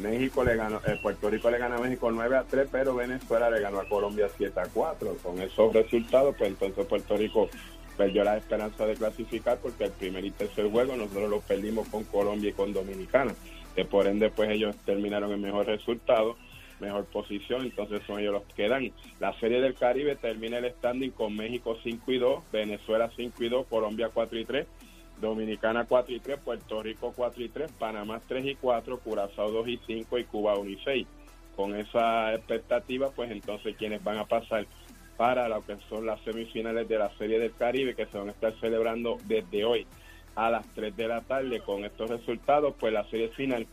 México 0.00 0.42
le 0.44 0.56
ganó, 0.56 0.80
eh, 0.86 0.98
Puerto 1.02 1.28
Rico 1.30 1.50
le 1.50 1.58
ganó 1.58 1.76
a 1.76 1.80
México 1.80 2.10
9 2.10 2.36
a 2.36 2.44
3, 2.44 2.68
pero 2.72 2.94
Venezuela 2.94 3.50
le 3.50 3.60
ganó 3.60 3.80
a 3.80 3.88
Colombia 3.88 4.28
7 4.34 4.58
a 4.58 4.66
4. 4.66 5.16
Con 5.22 5.40
esos 5.40 5.72
resultados, 5.72 6.34
pues 6.36 6.50
entonces 6.50 6.86
Puerto 6.86 7.16
Rico 7.16 7.48
perdió 7.96 8.24
la 8.24 8.38
esperanza 8.38 8.86
de 8.86 8.94
clasificar 8.94 9.58
porque 9.58 9.84
el 9.84 9.92
primer 9.92 10.24
y 10.24 10.30
tercer 10.30 10.70
juego 10.70 10.96
nosotros 10.96 11.28
los 11.28 11.44
perdimos 11.44 11.86
con 11.88 12.04
Colombia 12.04 12.50
y 12.50 12.54
con 12.54 12.72
Dominicana. 12.72 13.34
Que 13.74 13.84
por 13.84 14.06
ende, 14.06 14.30
pues 14.30 14.50
ellos 14.50 14.74
terminaron 14.84 15.32
en 15.32 15.42
mejor 15.42 15.66
resultado, 15.66 16.36
mejor 16.80 17.04
posición, 17.06 17.62
entonces 17.62 18.00
son 18.06 18.20
ellos 18.20 18.34
los 18.34 18.44
que 18.44 18.64
quedan. 18.64 18.92
La 19.18 19.32
Serie 19.38 19.60
del 19.60 19.74
Caribe 19.74 20.16
termina 20.16 20.58
el 20.58 20.70
standing 20.72 21.10
con 21.10 21.36
México 21.36 21.76
5 21.82 22.12
y 22.12 22.18
2, 22.18 22.44
Venezuela 22.52 23.10
5 23.14 23.44
y 23.44 23.48
2, 23.48 23.66
Colombia 23.66 24.10
4 24.12 24.38
y 24.38 24.44
3. 24.44 24.66
Dominicana 25.20 25.84
4 25.84 26.14
y 26.14 26.20
3, 26.20 26.40
Puerto 26.42 26.82
Rico 26.82 27.12
4 27.14 27.44
y 27.44 27.48
3, 27.50 27.72
Panamá 27.72 28.20
3 28.26 28.46
y 28.46 28.54
4, 28.54 29.00
Curazao 29.00 29.50
2 29.50 29.68
y 29.68 29.80
5 29.86 30.18
y 30.18 30.24
Cuba 30.24 30.58
1 30.58 30.70
y 30.70 30.78
6. 30.82 31.06
Con 31.56 31.76
esa 31.76 32.34
expectativa, 32.34 33.10
pues 33.10 33.30
entonces 33.30 33.76
quienes 33.76 34.02
van 34.02 34.16
a 34.18 34.24
pasar 34.24 34.66
para 35.16 35.48
lo 35.48 35.64
que 35.66 35.76
son 35.90 36.06
las 36.06 36.18
semifinales 36.22 36.88
de 36.88 36.98
la 36.98 37.10
Serie 37.18 37.38
del 37.38 37.52
Caribe 37.52 37.94
que 37.94 38.06
se 38.06 38.16
van 38.16 38.28
a 38.28 38.32
estar 38.32 38.58
celebrando 38.60 39.18
desde 39.26 39.64
hoy 39.64 39.86
a 40.34 40.48
las 40.48 40.66
3 40.74 40.96
de 40.96 41.08
la 41.08 41.20
tarde 41.20 41.60
con 41.60 41.84
estos 41.84 42.08
resultados, 42.08 42.74
pues 42.80 42.92
la 42.92 43.04
serie 43.10 43.28
final, 43.28 43.66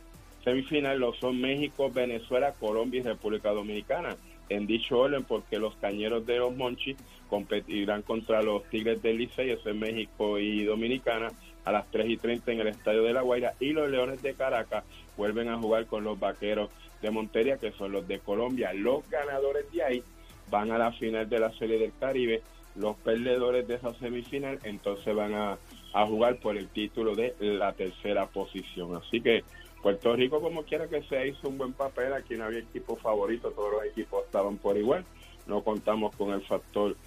semifinal 0.47 0.97
lo 0.97 1.13
son 1.13 1.41
México, 1.41 1.91
Venezuela, 1.91 2.53
Colombia 2.53 3.01
y 3.01 3.03
República 3.03 3.51
Dominicana. 3.51 4.15
En 4.47 4.65
dicho 4.65 4.97
orden, 4.97 5.25
porque 5.25 5.59
los 5.59 5.75
cañeros 5.75 6.25
de 6.25 6.37
los 6.37 6.55
Monchis 6.55 6.95
competirán 7.29 8.01
contra 8.01 8.41
los 8.41 8.63
Tigres 8.69 9.01
del 9.01 9.17
Licey, 9.17 9.49
eso 9.49 9.69
es 9.69 9.75
México 9.75 10.39
y 10.39 10.63
Dominicana, 10.63 11.33
a 11.65 11.73
las 11.73 11.91
3 11.91 12.11
y 12.11 12.15
30 12.15 12.53
en 12.53 12.61
el 12.61 12.67
Estadio 12.67 13.03
de 13.03 13.11
La 13.11 13.23
Guaira, 13.23 13.55
y 13.59 13.73
los 13.73 13.89
Leones 13.89 14.21
de 14.21 14.35
Caracas 14.35 14.85
vuelven 15.17 15.49
a 15.49 15.57
jugar 15.57 15.85
con 15.85 16.05
los 16.05 16.17
Vaqueros 16.17 16.69
de 17.01 17.11
Montería, 17.11 17.57
que 17.57 17.73
son 17.73 17.91
los 17.91 18.07
de 18.07 18.19
Colombia. 18.19 18.71
Los 18.71 19.09
ganadores 19.09 19.69
de 19.73 19.83
ahí 19.83 20.03
van 20.49 20.71
a 20.71 20.77
la 20.77 20.93
final 20.93 21.27
de 21.27 21.39
la 21.39 21.51
Serie 21.51 21.77
del 21.77 21.91
Caribe, 21.99 22.41
los 22.77 22.95
perdedores 22.95 23.67
de 23.67 23.75
esa 23.75 23.93
semifinal 23.95 24.59
entonces 24.63 25.13
van 25.13 25.33
a, 25.33 25.57
a 25.93 26.05
jugar 26.05 26.37
por 26.37 26.55
el 26.55 26.69
título 26.69 27.15
de 27.15 27.35
la 27.39 27.73
tercera 27.73 28.27
posición. 28.27 28.95
Así 28.95 29.19
que 29.19 29.43
Puerto 29.87 30.17
Rico, 30.17 30.41
como 30.41 30.63
quiera 30.63 30.85
que 30.89 31.01
sea, 31.03 31.25
hizo 31.25 31.47
un 31.47 31.57
buen 31.57 31.71
papel. 31.71 32.11
Aquí 32.11 32.35
no 32.35 32.43
había 32.43 32.59
equipo 32.59 32.97
favorito, 32.97 33.51
todos 33.51 33.71
los 33.71 33.85
equipos 33.85 34.25
estaban 34.25 34.57
por 34.57 34.75
igual. 34.75 35.05
No 35.45 35.61
contamos 35.63 36.13
con 36.17 36.31
el 36.31 36.41
factor 36.41 36.97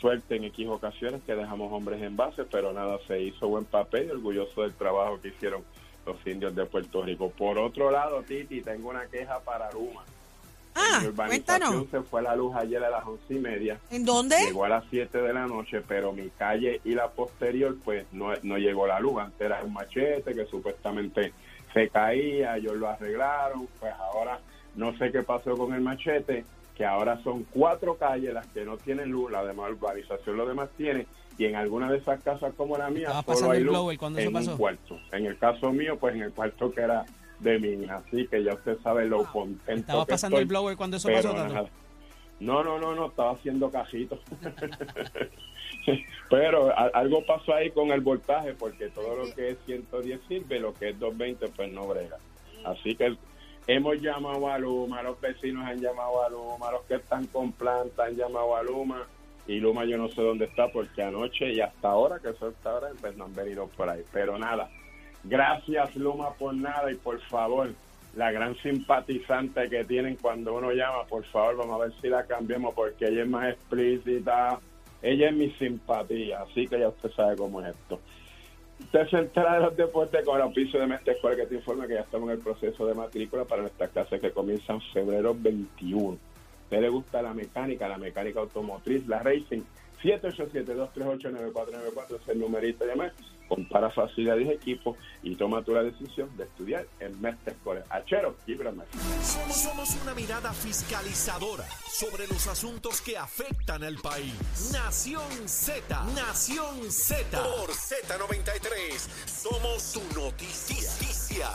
suerte 0.00 0.36
en 0.36 0.44
X 0.44 0.68
ocasiones 0.68 1.22
que 1.26 1.34
dejamos 1.34 1.72
hombres 1.72 2.00
en 2.00 2.16
base, 2.16 2.44
pero 2.44 2.72
nada, 2.72 3.00
se 3.08 3.20
hizo 3.20 3.48
buen 3.48 3.64
papel 3.64 4.06
y 4.06 4.10
orgulloso 4.12 4.62
del 4.62 4.74
trabajo 4.74 5.20
que 5.20 5.30
hicieron 5.30 5.64
los 6.06 6.24
indios 6.24 6.54
de 6.54 6.66
Puerto 6.66 7.02
Rico. 7.02 7.30
Por 7.30 7.58
otro 7.58 7.90
lado, 7.90 8.22
Titi, 8.22 8.60
tengo 8.60 8.90
una 8.90 9.06
queja 9.06 9.40
para 9.40 9.72
Luma. 9.72 10.04
Ah, 10.76 11.02
urbanización 11.04 11.70
cuéntanos. 11.72 11.86
se 11.90 12.00
fue 12.02 12.22
la 12.22 12.36
luz 12.36 12.54
ayer 12.54 12.84
a 12.84 12.90
las 12.90 13.04
once 13.04 13.34
y 13.34 13.40
media. 13.40 13.80
¿En 13.90 14.04
dónde? 14.04 14.36
Llegó 14.36 14.66
a 14.66 14.68
las 14.68 14.84
7 14.88 15.20
de 15.20 15.32
la 15.32 15.48
noche, 15.48 15.80
pero 15.80 16.12
mi 16.12 16.28
calle 16.30 16.80
y 16.84 16.94
la 16.94 17.08
posterior, 17.08 17.76
pues 17.84 18.06
no, 18.12 18.32
no 18.44 18.56
llegó 18.56 18.86
la 18.86 19.00
luz. 19.00 19.20
Antes 19.20 19.40
era 19.40 19.64
un 19.64 19.72
machete 19.72 20.32
que 20.32 20.46
supuestamente 20.46 21.32
se 21.72 21.88
caía, 21.88 22.56
ellos 22.56 22.76
lo 22.76 22.88
arreglaron. 22.88 23.68
Pues 23.78 23.92
ahora 23.94 24.38
no 24.76 24.96
sé 24.98 25.10
qué 25.10 25.22
pasó 25.22 25.56
con 25.56 25.72
el 25.74 25.80
machete, 25.80 26.44
que 26.76 26.84
ahora 26.84 27.22
son 27.22 27.44
cuatro 27.52 27.96
calles 27.96 28.32
las 28.32 28.46
que 28.48 28.64
no 28.64 28.76
tienen 28.76 29.10
luz, 29.10 29.30
la 29.30 29.44
demás 29.44 29.70
urbanización 29.70 30.36
lo 30.36 30.46
demás 30.46 30.68
tiene. 30.76 31.06
Y 31.38 31.46
en 31.46 31.56
alguna 31.56 31.90
de 31.90 31.98
esas 31.98 32.22
casas 32.22 32.52
como 32.54 32.76
la 32.76 32.90
mía, 32.90 33.08
Estaba 33.08 33.34
solo 33.34 33.52
hay 33.52 33.60
luz 33.62 33.96
cuando 33.98 34.18
eso 34.18 34.28
en 34.28 34.36
un 34.36 34.42
pasó. 34.44 34.58
cuarto. 34.58 34.98
En 35.12 35.26
el 35.26 35.38
caso 35.38 35.72
mío, 35.72 35.96
pues 35.98 36.14
en 36.14 36.22
el 36.22 36.32
cuarto 36.32 36.70
que 36.70 36.82
era 36.82 37.04
de 37.38 37.58
mi 37.58 37.68
hija. 37.84 38.02
Así 38.06 38.26
que 38.26 38.42
ya 38.42 38.52
usted 38.54 38.78
sabe 38.82 39.06
lo 39.06 39.24
contento 39.24 39.80
Estabas 39.80 40.06
que 40.06 40.12
pasando 40.12 40.38
el 40.38 40.46
blower 40.46 40.76
cuando 40.76 40.98
eso 40.98 41.08
pasó. 41.08 41.32
No, 42.40 42.64
no, 42.64 42.78
no, 42.78 42.94
no, 42.94 43.06
estaba 43.06 43.32
haciendo 43.32 43.70
cajitos. 43.70 44.18
pero 46.30 46.72
algo 46.94 47.24
pasó 47.24 47.54
ahí 47.54 47.70
con 47.70 47.90
el 47.90 48.00
voltaje, 48.00 48.54
porque 48.54 48.88
todo 48.88 49.16
lo 49.16 49.34
que 49.34 49.50
es 49.50 49.58
110 49.66 50.20
sirve, 50.28 50.60
lo 50.60 50.74
que 50.74 50.90
es 50.90 50.98
220 50.98 51.48
pues 51.54 51.72
no 51.72 51.86
brega. 51.86 52.16
Así 52.64 52.94
que 52.94 53.16
hemos 53.66 54.00
llamado 54.00 54.48
a 54.48 54.58
Luma, 54.58 55.02
los 55.02 55.20
vecinos 55.20 55.66
han 55.66 55.80
llamado 55.80 56.24
a 56.24 56.28
Luma, 56.28 56.72
los 56.72 56.82
que 56.82 56.94
están 56.94 57.26
con 57.26 57.52
planta 57.52 58.04
han 58.04 58.16
llamado 58.16 58.56
a 58.56 58.62
Luma, 58.62 59.06
y 59.46 59.58
Luma 59.58 59.84
yo 59.84 59.98
no 59.98 60.08
sé 60.08 60.22
dónde 60.22 60.44
está, 60.44 60.68
porque 60.68 61.02
anoche 61.02 61.52
y 61.52 61.60
hasta 61.60 61.88
ahora, 61.88 62.18
que 62.18 62.30
eso 62.30 62.48
está 62.48 62.70
ahora, 62.70 62.90
pues 63.00 63.16
no 63.16 63.24
han 63.24 63.34
venido 63.34 63.66
por 63.68 63.88
ahí. 63.88 64.02
Pero 64.12 64.38
nada, 64.38 64.68
gracias 65.24 65.96
Luma 65.96 66.32
por 66.34 66.54
nada 66.54 66.90
y 66.92 66.96
por 66.96 67.20
favor, 67.22 67.70
la 68.14 68.32
gran 68.32 68.56
simpatizante 68.56 69.68
que 69.68 69.84
tienen 69.84 70.16
cuando 70.16 70.54
uno 70.54 70.72
llama, 70.72 71.04
por 71.08 71.24
favor, 71.26 71.56
vamos 71.56 71.80
a 71.80 71.84
ver 71.84 71.92
si 72.00 72.08
la 72.08 72.24
cambiamos 72.26 72.74
porque 72.74 73.06
ella 73.06 73.22
es 73.22 73.28
más 73.28 73.50
explícita, 73.50 74.58
ella 75.02 75.28
es 75.28 75.34
mi 75.34 75.50
simpatía, 75.52 76.42
así 76.42 76.66
que 76.66 76.78
ya 76.78 76.88
usted 76.88 77.10
sabe 77.12 77.36
cómo 77.36 77.60
es 77.60 77.68
esto. 77.68 78.00
Usted 78.80 79.08
se 79.08 79.18
entera 79.18 79.54
de 79.54 79.60
los 79.60 79.76
deportes 79.76 80.24
con 80.24 80.36
el 80.36 80.42
auspicio 80.42 80.80
de 80.80 80.86
Mestre 80.86 81.12
Escuela 81.12 81.36
que 81.36 81.46
te 81.46 81.54
informa 81.54 81.86
que 81.86 81.94
ya 81.94 82.00
estamos 82.00 82.30
en 82.30 82.36
el 82.36 82.42
proceso 82.42 82.86
de 82.86 82.94
matrícula 82.94 83.44
para 83.44 83.62
nuestras 83.62 83.90
clases 83.90 84.20
que 84.20 84.30
comienzan 84.30 84.76
en 84.76 84.82
febrero 84.92 85.36
21. 85.38 86.08
¿A 86.08 86.64
usted 86.64 86.80
le 86.80 86.88
gusta 86.88 87.22
la 87.22 87.34
mecánica, 87.34 87.88
la 87.88 87.98
mecánica 87.98 88.40
automotriz, 88.40 89.06
la 89.06 89.22
racing? 89.22 89.62
787-238-9494 90.02 92.22
es 92.22 92.28
el 92.28 92.40
numerito 92.40 92.86
de 92.86 92.96
más. 92.96 93.12
Compara 93.50 93.90
facilidades 93.90 94.46
de 94.46 94.54
equipo 94.54 94.96
y 95.24 95.34
toma 95.34 95.62
tú 95.64 95.74
la 95.74 95.82
decisión 95.82 96.30
de 96.36 96.44
estudiar 96.44 96.86
en 97.00 97.20
Mestre 97.20 97.52
Escuela. 97.52 97.84
Achero, 97.90 98.36
líbrame. 98.46 98.84
Somos, 99.22 99.56
somos 99.56 100.02
una 100.02 100.14
mirada 100.14 100.52
fiscalizadora 100.52 101.64
sobre 101.88 102.28
los 102.28 102.46
asuntos 102.46 103.00
que 103.00 103.18
afectan 103.18 103.82
al 103.82 103.96
país. 103.96 104.70
Nación 104.72 105.48
Z, 105.48 106.04
Nación 106.14 106.92
Z. 106.92 107.42
Por 107.42 107.70
Z93, 107.70 108.92
somos 109.26 109.82
su 109.82 110.00
noticia. 110.14 111.48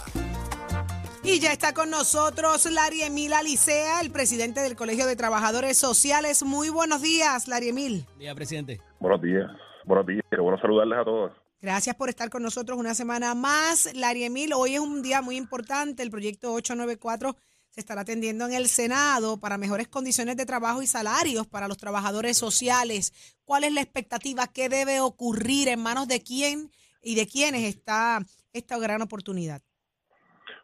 Y 1.23 1.39
ya 1.39 1.53
está 1.53 1.73
con 1.73 1.89
nosotros 1.89 2.69
Lari 2.69 3.03
Emil 3.03 3.31
Alicea, 3.31 4.01
el 4.01 4.11
presidente 4.11 4.59
del 4.59 4.75
Colegio 4.75 5.07
de 5.07 5.15
Trabajadores 5.15 5.77
Sociales. 5.77 6.43
Muy 6.43 6.69
buenos 6.69 7.01
días, 7.01 7.47
Lari 7.47 7.69
Emil. 7.69 8.05
Día, 8.19 8.35
presidente. 8.35 8.81
Buenos 8.99 9.21
días, 9.21 9.49
buenos 9.85 10.05
días, 10.05 10.23
qué 10.29 10.41
bueno 10.41 10.59
saludarles 10.59 10.99
a 10.99 11.05
todos. 11.05 11.44
Gracias 11.65 11.95
por 11.95 12.09
estar 12.09 12.29
con 12.29 12.43
nosotros 12.43 12.77
una 12.77 12.93
semana 12.93 13.33
más. 13.33 13.91
Lari 13.95 14.23
Emil, 14.23 14.53
hoy 14.53 14.75
es 14.75 14.79
un 14.79 15.01
día 15.01 15.23
muy 15.23 15.35
importante. 15.35 16.03
El 16.03 16.11
proyecto 16.11 16.53
894 16.53 17.35
se 17.71 17.79
estará 17.79 18.01
atendiendo 18.01 18.45
en 18.45 18.53
el 18.53 18.69
Senado 18.69 19.39
para 19.39 19.57
mejores 19.57 19.87
condiciones 19.87 20.37
de 20.37 20.45
trabajo 20.45 20.83
y 20.83 20.87
salarios 20.87 21.47
para 21.47 21.67
los 21.67 21.77
trabajadores 21.77 22.37
sociales. 22.37 23.13
¿Cuál 23.45 23.63
es 23.63 23.73
la 23.73 23.81
expectativa? 23.81 24.45
¿Qué 24.45 24.69
debe 24.69 24.99
ocurrir? 24.99 25.67
¿En 25.67 25.79
manos 25.79 26.07
de 26.07 26.21
quién 26.21 26.71
y 27.01 27.15
de 27.15 27.25
quiénes 27.25 27.63
está 27.63 28.23
esta 28.53 28.77
gran 28.77 29.01
oportunidad? 29.01 29.63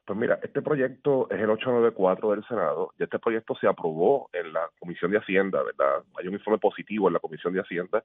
Pues 0.05 0.17
mira, 0.17 0.39
este 0.41 0.61
proyecto 0.61 1.29
es 1.29 1.39
el 1.39 1.49
894 1.49 2.31
del 2.31 2.43
Senado 2.47 2.91
y 2.97 3.03
este 3.03 3.19
proyecto 3.19 3.55
se 3.55 3.67
aprobó 3.67 4.29
en 4.33 4.51
la 4.51 4.67
Comisión 4.79 5.11
de 5.11 5.19
Hacienda, 5.19 5.61
¿verdad? 5.61 6.03
Hay 6.19 6.27
un 6.27 6.33
informe 6.33 6.57
positivo 6.57 7.07
en 7.07 7.13
la 7.13 7.19
Comisión 7.19 7.53
de 7.53 7.61
Hacienda 7.61 8.03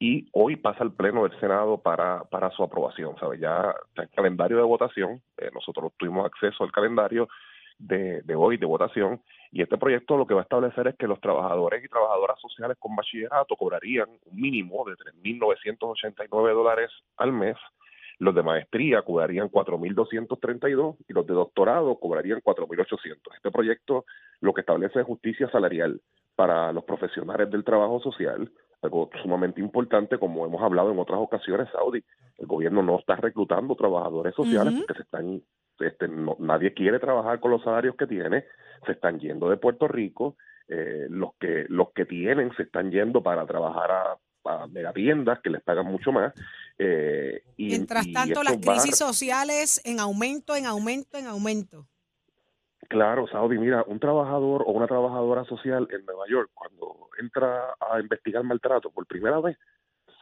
y 0.00 0.28
hoy 0.32 0.56
pasa 0.56 0.82
al 0.82 0.92
Pleno 0.92 1.22
del 1.28 1.38
Senado 1.38 1.78
para, 1.78 2.24
para 2.24 2.50
su 2.50 2.62
aprobación, 2.62 3.16
¿sabes? 3.18 3.40
Ya 3.40 3.74
está 3.88 4.02
en 4.02 4.08
calendario 4.08 4.56
de 4.56 4.64
votación, 4.64 5.22
eh, 5.36 5.50
nosotros 5.54 5.92
tuvimos 5.96 6.26
acceso 6.26 6.64
al 6.64 6.72
calendario 6.72 7.28
de, 7.78 8.22
de 8.22 8.34
hoy 8.34 8.56
de 8.56 8.66
votación 8.66 9.22
y 9.52 9.62
este 9.62 9.78
proyecto 9.78 10.16
lo 10.16 10.26
que 10.26 10.34
va 10.34 10.40
a 10.40 10.42
establecer 10.42 10.88
es 10.88 10.96
que 10.96 11.06
los 11.06 11.20
trabajadores 11.20 11.84
y 11.84 11.88
trabajadoras 11.88 12.40
sociales 12.40 12.76
con 12.80 12.96
bachillerato 12.96 13.54
cobrarían 13.56 14.08
un 14.26 14.40
mínimo 14.40 14.84
de 14.84 14.94
3.989 14.94 16.52
dólares 16.52 16.90
al 17.16 17.32
mes 17.32 17.56
los 18.18 18.34
de 18.34 18.42
maestría 18.42 19.02
cobrarían 19.02 19.48
4.232 19.48 20.96
y 21.08 21.12
los 21.12 21.26
de 21.26 21.34
doctorado 21.34 21.98
cobrarían 21.98 22.40
4.800. 22.40 23.18
Este 23.36 23.50
proyecto 23.50 24.04
lo 24.40 24.52
que 24.54 24.60
establece 24.62 25.00
es 25.00 25.06
justicia 25.06 25.50
salarial 25.50 26.00
para 26.36 26.72
los 26.72 26.84
profesionales 26.84 27.50
del 27.50 27.64
trabajo 27.64 28.00
social, 28.00 28.50
algo 28.82 29.10
sumamente 29.22 29.60
importante, 29.60 30.18
como 30.18 30.46
hemos 30.46 30.62
hablado 30.62 30.92
en 30.92 30.98
otras 30.98 31.18
ocasiones, 31.18 31.68
Saudi. 31.72 32.02
El 32.38 32.46
gobierno 32.46 32.82
no 32.82 32.98
está 32.98 33.16
reclutando 33.16 33.74
trabajadores 33.74 34.34
sociales 34.34 34.72
porque 34.86 34.94
se 34.94 35.02
están, 35.02 35.42
este, 35.80 36.06
no- 36.08 36.36
nadie 36.38 36.72
quiere 36.74 37.00
trabajar 37.00 37.40
con 37.40 37.50
los 37.50 37.62
salarios 37.62 37.96
que 37.96 38.06
tiene, 38.06 38.44
se 38.86 38.92
están 38.92 39.18
yendo 39.18 39.50
de 39.50 39.56
Puerto 39.56 39.88
Rico, 39.88 40.36
eh, 40.68 41.06
los 41.10 41.30
que 41.40 41.64
los 41.68 41.90
que 41.92 42.04
tienen 42.04 42.52
se 42.56 42.64
están 42.64 42.90
yendo 42.92 43.22
para 43.22 43.44
trabajar 43.46 43.90
a, 43.90 44.16
a 44.48 45.40
que 45.42 45.50
les 45.50 45.62
pagan 45.62 45.86
mucho 45.86 46.12
más. 46.12 46.32
eh, 46.78 47.42
y, 47.56 47.66
Mientras 47.66 48.06
y 48.06 48.12
tanto, 48.12 48.42
las 48.42 48.58
crisis 48.58 48.96
sociales 48.96 49.80
en 49.84 50.00
aumento, 50.00 50.56
en 50.56 50.66
aumento, 50.66 51.18
en 51.18 51.26
aumento. 51.26 51.86
Claro, 52.88 53.26
Saudi, 53.28 53.58
mira, 53.58 53.84
un 53.86 54.00
trabajador 54.00 54.62
o 54.66 54.72
una 54.72 54.86
trabajadora 54.86 55.44
social 55.44 55.86
en 55.90 56.06
Nueva 56.06 56.24
York, 56.28 56.50
cuando 56.54 57.08
entra 57.20 57.74
a 57.80 58.00
investigar 58.00 58.42
maltrato 58.44 58.90
por 58.90 59.06
primera 59.06 59.40
vez, 59.40 59.58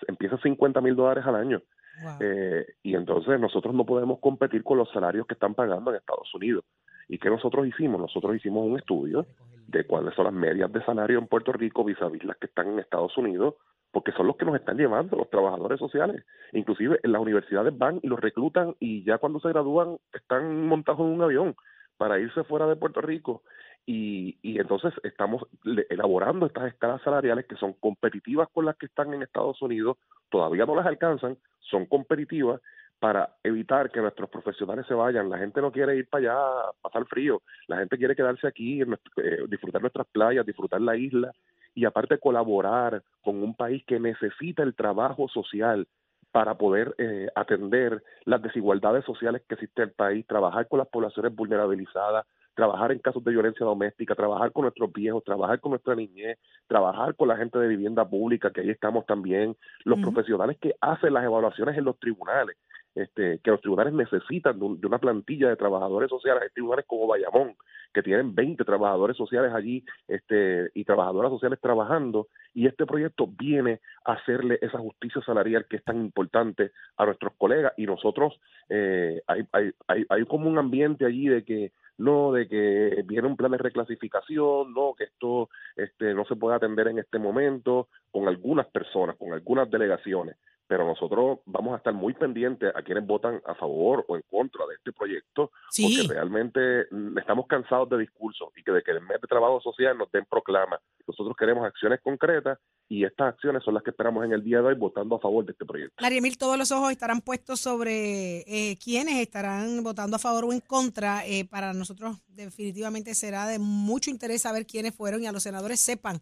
empieza 0.09 0.37
50 0.39 0.81
mil 0.81 0.97
dólares 0.97 1.25
al 1.27 1.37
año. 1.37 1.63
Wow. 2.03 2.19
Eh, 2.21 2.67
y 2.83 2.95
entonces 2.95 3.39
nosotros 3.41 3.75
no 3.75 3.87
podemos 3.87 4.19
competir 4.19 4.65
con 4.65 4.79
los 4.79 4.91
salarios 4.91 5.27
que 5.27 5.35
están 5.35 5.55
pagando 5.55 5.91
en 5.91 5.99
Estados 5.99 6.35
Unidos. 6.35 6.65
¿Y 7.09 7.19
qué 7.19 7.31
nosotros 7.31 7.67
hicimos? 7.67 8.01
Nosotros 8.01 8.35
hicimos 8.35 8.67
un 8.67 8.79
estudio 8.79 9.27
de 9.69 9.87
cuáles 9.87 10.15
son 10.15 10.25
las 10.25 10.35
medias 10.35 10.73
de 10.73 10.85
salario 10.85 11.19
en 11.19 11.29
Puerto 11.29 11.53
Rico 11.53 11.85
vis 11.85 12.01
a 12.03 12.09
vis 12.09 12.25
las 12.25 12.37
que 12.37 12.47
están 12.47 12.69
en 12.73 12.79
Estados 12.81 13.17
Unidos, 13.17 13.55
porque 13.97 14.13
son 14.13 14.27
los 14.27 14.37
que 14.37 14.45
nos 14.45 14.57
están 14.57 14.77
llevando, 14.77 15.17
los 15.17 15.31
trabajadores 15.31 15.79
sociales. 15.79 16.23
Inclusive 16.53 17.01
en 17.03 17.13
las 17.13 17.23
universidades 17.23 17.79
van 17.79 17.99
y 18.03 18.09
los 18.09 18.21
reclutan 18.21 18.77
y 18.79 19.03
ya 19.05 19.17
cuando 19.17 19.41
se 19.41 19.49
gradúan 19.49 19.97
están 20.13 20.67
montados 20.67 21.01
en 21.01 21.07
un 21.07 21.23
avión 21.23 21.57
para 21.97 22.19
irse 22.19 22.45
fuera 22.45 22.67
de 22.67 22.77
Puerto 22.77 23.01
Rico. 23.01 23.43
Y, 23.87 24.37
y 24.43 24.61
entonces 24.61 24.93
estamos 25.03 25.45
elaborando 25.89 26.45
estas 26.45 26.67
escalas 26.67 27.01
salariales 27.01 27.47
que 27.47 27.57
son 27.57 27.73
competitivas 27.73 28.51
con 28.53 28.67
las 28.67 28.77
que 28.77 28.85
están 28.85 29.15
en 29.15 29.23
Estados 29.23 29.63
Unidos, 29.63 29.97
todavía 30.29 30.67
no 30.67 30.77
las 30.77 30.85
alcanzan, 30.85 31.39
son 31.61 31.87
competitivas 31.87 32.61
para 32.99 33.37
evitar 33.45 33.91
que 33.91 34.03
nuestros 34.03 34.29
profesionales 34.29 34.85
se 34.87 34.93
vayan. 34.93 35.31
La 35.31 35.39
gente 35.39 35.63
no 35.63 35.73
quiere 35.73 35.97
ir 35.97 36.07
para 36.11 36.21
allá 36.21 36.35
a 36.35 36.73
pasar 36.83 37.07
frío, 37.07 37.41
la 37.67 37.79
gente 37.79 37.97
quiere 37.97 38.15
quedarse 38.15 38.47
aquí, 38.47 38.83
eh, 38.83 39.39
disfrutar 39.49 39.81
nuestras 39.81 40.07
playas, 40.09 40.45
disfrutar 40.45 40.83
la 40.83 40.99
isla 40.99 41.33
y 41.77 41.85
aparte 41.85 42.19
colaborar 42.19 43.03
con 43.23 43.43
un 43.43 43.55
país 43.55 43.85
que 43.87 44.01
necesita 44.01 44.65
el 44.65 44.75
trabajo 44.75 45.29
social 45.29 45.87
para 46.33 46.57
poder 46.57 46.95
eh, 46.99 47.29
atender 47.35 48.03
las 48.25 48.43
desigualdades 48.43 49.05
sociales 49.05 49.43
que 49.47 49.55
existe 49.55 49.83
en 49.83 49.91
el 49.91 49.95
país, 49.95 50.27
trabajar 50.27 50.67
con 50.69 50.79
las 50.79 50.89
poblaciones 50.89 51.35
vulnerabilizadas, 51.35 52.27
trabajar 52.55 52.93
en 52.93 52.99
casos 52.99 53.23
de 53.23 53.31
violencia 53.31 53.67
doméstica, 53.67 54.15
trabajar 54.15 54.53
con 54.53 54.63
nuestros 54.63 54.91
viejos, 54.91 55.23
trabajar 55.23 55.61
con 55.61 55.71
nuestra 55.71 55.95
niñez, 55.95 56.39
trabajar 56.67 57.15
con 57.15 57.29
la 57.29 57.37
gente 57.37 57.59
de 57.59 57.69
vivienda 57.69 58.09
pública, 58.09 58.51
que 58.51 58.63
ahí 58.63 58.71
estamos 58.71 59.05
también, 59.05 59.55
los 59.85 60.01
profesionales 60.01 60.57
que 60.59 60.75
hacen 60.81 61.13
las 61.13 61.25
evaluaciones 61.25 61.77
en 61.77 61.85
los 61.85 61.99
tribunales, 61.99 62.57
este, 62.97 63.39
que 63.39 63.51
los 63.53 63.61
tribunales 63.61 63.93
necesitan 63.95 64.59
de, 64.59 64.65
un- 64.65 64.81
de 64.81 64.87
una 64.89 64.99
plantilla 64.99 65.49
de 65.49 65.57
trabajadores 65.57 66.11
sociales, 66.11 66.43
hay 66.43 66.51
tribunales 66.51 66.87
como 66.87 67.07
Bayamón, 67.07 67.55
que 67.95 68.03
tienen 68.03 68.35
20 68.35 68.65
trabajadores 68.65 69.17
sociales 69.17 69.53
allí 69.55 69.85
este, 70.09 70.71
y 70.75 70.85
trabajadoras 70.85 71.31
sociales 71.31 71.61
trabajando, 71.61 72.27
y 72.53 72.67
este 72.67 72.85
proyecto 72.85 73.27
viene 73.27 73.81
a 74.05 74.15
hacerle 74.15 74.59
esa 74.61 74.79
justicia 74.79 75.23
salarial 75.23 75.67
que 75.67 75.77
es 75.77 75.85
tan 75.85 76.01
importante 76.01 76.73
a 76.97 77.07
nuestros 77.07 77.33
colegas, 77.39 77.73
y 77.77 77.87
nosotros 77.87 78.39
eh, 78.69 79.23
hay, 79.29 79.47
hay, 79.53 79.71
hay, 79.87 80.05
hay 80.09 80.25
como 80.27 80.49
un 80.49 80.59
ambiente 80.59 81.05
allí 81.07 81.29
de 81.29 81.45
que 81.45 81.73
no, 81.99 82.33
de 82.33 82.47
que 82.47 83.03
viene 83.07 83.27
un 83.27 83.37
plan 83.37 83.53
de 83.53 83.59
reclasificación, 83.59 84.75
no, 84.75 84.95
que 84.97 85.05
esto 85.05 85.49
este, 85.77 86.13
no 86.13 86.25
se 86.27 86.37
puede 86.37 86.57
atender 86.57 86.89
en 86.89 86.99
este 86.99 87.19
momento, 87.19 87.89
con 88.11 88.29
algunas 88.29 88.67
personas, 88.67 89.17
con 89.17 89.33
algunas 89.33 89.71
delegaciones, 89.71 90.37
pero 90.67 90.85
nosotros 90.87 91.39
vamos 91.47 91.75
a 91.75 91.77
estar 91.79 91.95
muy 91.95 92.15
pendientes 92.15 92.73
a 92.75 92.83
quienes 92.83 93.07
votan 93.07 93.41
a 93.47 93.55
favor 93.55 94.05
o 94.09 94.17
en 94.17 94.23
contra 94.29 94.67
de 94.67 94.75
este 94.75 94.93
proyecto, 94.93 95.51
Sí. 95.71 95.97
porque 95.99 96.15
realmente 96.15 96.87
mm, 96.91 97.19
estamos 97.19 97.47
cansados 97.47 97.89
de 97.91 97.99
discursos 97.99 98.49
y 98.57 98.63
que 98.63 98.73
de 98.73 98.83
que 98.83 98.91
en 98.93 99.07
vez 99.07 99.21
de 99.21 99.29
trabajo 99.29 99.61
social 99.61 99.97
nos 99.97 100.11
den 100.13 100.25
proclama. 100.29 100.81
Nosotros 101.07 101.37
queremos 101.39 101.65
acciones 101.65 102.01
concretas 102.03 102.59
y 102.89 103.05
estas 103.05 103.35
acciones 103.35 103.63
son 103.65 103.75
las 103.75 103.83
que 103.83 103.91
esperamos 103.91 104.25
en 104.25 104.33
el 104.33 104.43
día 104.43 104.59
de 104.61 104.69
hoy 104.69 104.75
votando 104.75 105.17
a 105.17 105.21
favor 105.21 105.45
de 105.45 105.53
este 105.53 105.65
proyecto. 105.65 105.95
Larry 106.01 106.19
Emil, 106.19 106.39
todos 106.39 106.57
los 106.59 106.71
ojos 106.73 106.91
estarán 106.91 107.21
puestos 107.21 107.61
sobre 107.61 108.41
eh, 108.41 108.77
quiénes 108.83 109.17
estarán 109.21 109.83
votando 109.83 110.17
a 110.17 110.19
favor 110.19 110.45
o 110.47 110.53
en 110.53 110.61
contra. 110.61 111.27
Eh, 111.27 111.45
para 111.45 111.73
nosotros 111.73 112.17
definitivamente 112.29 113.15
será 113.15 113.47
de 113.47 113.59
mucho 113.59 114.11
interés 114.11 114.43
saber 114.43 114.67
quiénes 114.67 114.95
fueron 114.95 115.23
y 115.23 115.27
a 115.27 115.33
los 115.33 115.43
senadores 115.43 115.81
sepan 115.81 116.21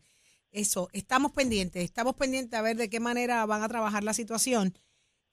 eso. 0.54 0.88
Estamos 0.92 1.32
pendientes, 1.32 1.84
estamos 1.84 2.14
pendientes 2.14 2.58
a 2.58 2.62
ver 2.62 2.76
de 2.76 2.88
qué 2.88 3.00
manera 3.00 3.44
van 3.44 3.62
a 3.62 3.68
trabajar 3.68 4.04
la 4.04 4.14
situación. 4.14 4.78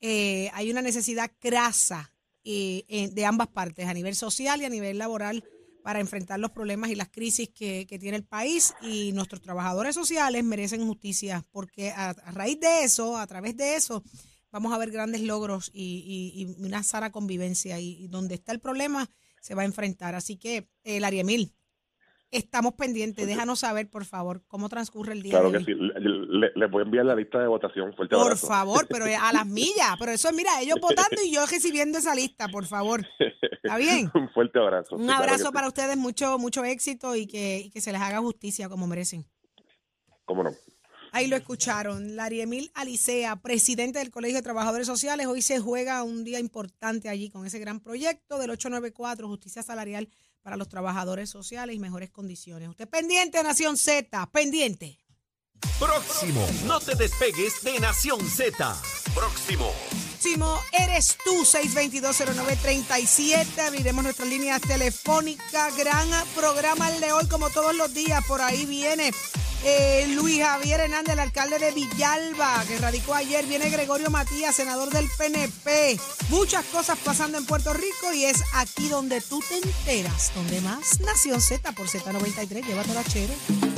Eh, 0.00 0.50
hay 0.52 0.70
una 0.70 0.82
necesidad 0.82 1.30
crasa, 1.38 2.12
eh, 2.44 3.08
de 3.12 3.24
ambas 3.24 3.48
partes, 3.48 3.86
a 3.86 3.94
nivel 3.94 4.16
social 4.16 4.60
y 4.60 4.64
a 4.64 4.68
nivel 4.68 4.98
laboral, 4.98 5.44
para 5.84 6.00
enfrentar 6.00 6.40
los 6.40 6.50
problemas 6.50 6.90
y 6.90 6.94
las 6.94 7.08
crisis 7.08 7.48
que, 7.48 7.86
que 7.86 7.98
tiene 7.98 8.16
el 8.16 8.24
país. 8.24 8.74
Y 8.82 9.12
nuestros 9.12 9.40
trabajadores 9.40 9.94
sociales 9.94 10.44
merecen 10.44 10.86
justicia, 10.86 11.44
porque 11.52 11.90
a, 11.90 12.12
raíz 12.32 12.60
de 12.60 12.84
eso, 12.84 13.16
a 13.16 13.26
través 13.26 13.56
de 13.56 13.76
eso, 13.76 14.02
vamos 14.50 14.72
a 14.72 14.78
ver 14.78 14.90
grandes 14.90 15.22
logros 15.22 15.70
y, 15.72 16.54
una 16.58 16.82
sana 16.82 17.10
convivencia. 17.10 17.78
Y, 17.78 18.04
y 18.04 18.08
donde 18.08 18.34
está 18.34 18.52
el 18.52 18.60
problema, 18.60 19.08
se 19.42 19.54
va 19.54 19.62
a 19.62 19.66
enfrentar. 19.66 20.14
Así 20.14 20.36
que, 20.36 20.68
eh, 20.84 21.00
Lariemil, 21.00 21.52
estamos 22.32 22.74
pendientes. 22.74 23.26
Déjanos 23.26 23.60
saber, 23.60 23.88
por 23.88 24.04
favor, 24.04 24.42
cómo 24.48 24.68
transcurre 24.68 25.12
el 25.12 25.22
día. 25.22 25.32
Claro 25.32 25.50
de 25.52 25.58
que 25.58 25.64
sí. 25.66 25.74
Le- 25.74 26.00
le- 26.00 26.52
Les 26.56 26.70
voy 26.70 26.82
a 26.82 26.84
enviar 26.84 27.04
la 27.04 27.14
lista 27.14 27.38
de 27.38 27.46
votación. 27.46 27.94
Fuerte 27.94 28.16
Por 28.16 28.24
abrazo. 28.26 28.46
favor, 28.48 28.86
pero 28.88 29.04
a 29.04 29.32
las 29.32 29.46
millas. 29.46 29.94
Pero 29.98 30.10
eso 30.12 30.28
es, 30.28 30.34
mira, 30.34 30.60
ellos 30.60 30.78
votando 30.80 31.22
y 31.24 31.30
yo 31.32 31.46
recibiendo 31.46 31.98
esa 31.98 32.14
lista, 32.16 32.48
por 32.48 32.66
favor. 32.66 33.06
¿Está 33.62 33.76
bien? 33.76 34.10
Un 34.14 34.28
fuerte 34.30 34.58
abrazo. 34.58 34.96
Un 34.96 35.04
claro 35.04 35.22
abrazo 35.22 35.46
sí. 35.46 35.52
para 35.52 35.68
ustedes, 35.68 35.96
mucho, 35.96 36.38
mucho 36.38 36.64
éxito 36.64 37.14
y 37.14 37.26
que, 37.28 37.60
y 37.66 37.70
que 37.70 37.80
se 37.80 37.92
les 37.92 38.00
haga 38.00 38.18
justicia 38.18 38.68
como 38.68 38.86
merecen. 38.88 39.24
¿Cómo 40.24 40.42
no? 40.42 40.50
Ahí 41.14 41.26
lo 41.26 41.36
escucharon. 41.36 42.16
Lariemil 42.16 42.70
Alicea, 42.74 43.36
presidente 43.36 43.98
del 43.98 44.10
Colegio 44.10 44.38
de 44.38 44.42
Trabajadores 44.42 44.86
Sociales. 44.86 45.26
Hoy 45.26 45.42
se 45.42 45.60
juega 45.60 46.02
un 46.04 46.24
día 46.24 46.38
importante 46.40 47.10
allí 47.10 47.28
con 47.28 47.44
ese 47.44 47.58
gran 47.58 47.80
proyecto 47.80 48.38
del 48.38 48.48
894, 48.50 49.28
justicia 49.28 49.62
salarial 49.62 50.08
para 50.42 50.56
los 50.56 50.68
trabajadores 50.68 51.30
sociales 51.30 51.76
y 51.76 51.78
mejores 51.78 52.10
condiciones. 52.10 52.68
Usted 52.68 52.88
pendiente, 52.88 53.42
Nación 53.42 53.76
Z, 53.76 54.26
pendiente. 54.32 54.98
Próximo. 55.78 56.44
No 56.66 56.80
te 56.80 56.94
despegues 56.94 57.62
de 57.62 57.78
Nación 57.80 58.20
Z. 58.28 58.76
Próximo. 59.14 59.72
Próximo 60.22 60.60
eres 60.72 61.18
tú, 61.24 61.44
6220937. 61.44 63.66
Abriremos 63.66 64.04
nuestras 64.04 64.28
líneas 64.28 64.60
telefónicas. 64.60 65.76
Gran 65.76 66.08
programa 66.36 66.90
el 66.90 67.00
de 67.00 67.12
hoy, 67.12 67.26
como 67.26 67.50
todos 67.50 67.74
los 67.74 67.92
días. 67.92 68.24
Por 68.26 68.40
ahí 68.40 68.64
viene 68.64 69.12
eh, 69.64 70.06
Luis 70.14 70.42
Javier 70.42 70.80
Hernández, 70.80 71.14
el 71.14 71.20
alcalde 71.20 71.58
de 71.58 71.72
Villalba, 71.72 72.64
que 72.66 72.78
radicó 72.78 73.14
ayer. 73.14 73.46
Viene 73.46 73.70
Gregorio 73.70 74.10
Matías, 74.10 74.54
senador 74.54 74.90
del 74.90 75.08
PNP. 75.16 75.98
Muchas 76.28 76.64
cosas 76.66 76.98
pasando 77.04 77.38
en 77.38 77.46
Puerto 77.46 77.72
Rico 77.72 78.12
y 78.14 78.24
es 78.24 78.42
aquí 78.54 78.88
donde 78.88 79.20
tú 79.20 79.40
te 79.48 79.56
enteras. 79.56 80.32
Donde 80.34 80.60
más 80.60 81.00
Nación 81.00 81.40
Z 81.40 81.72
por 81.72 81.86
Z93. 81.86 82.66
Llévatela 82.66 83.04
chévere. 83.04 83.71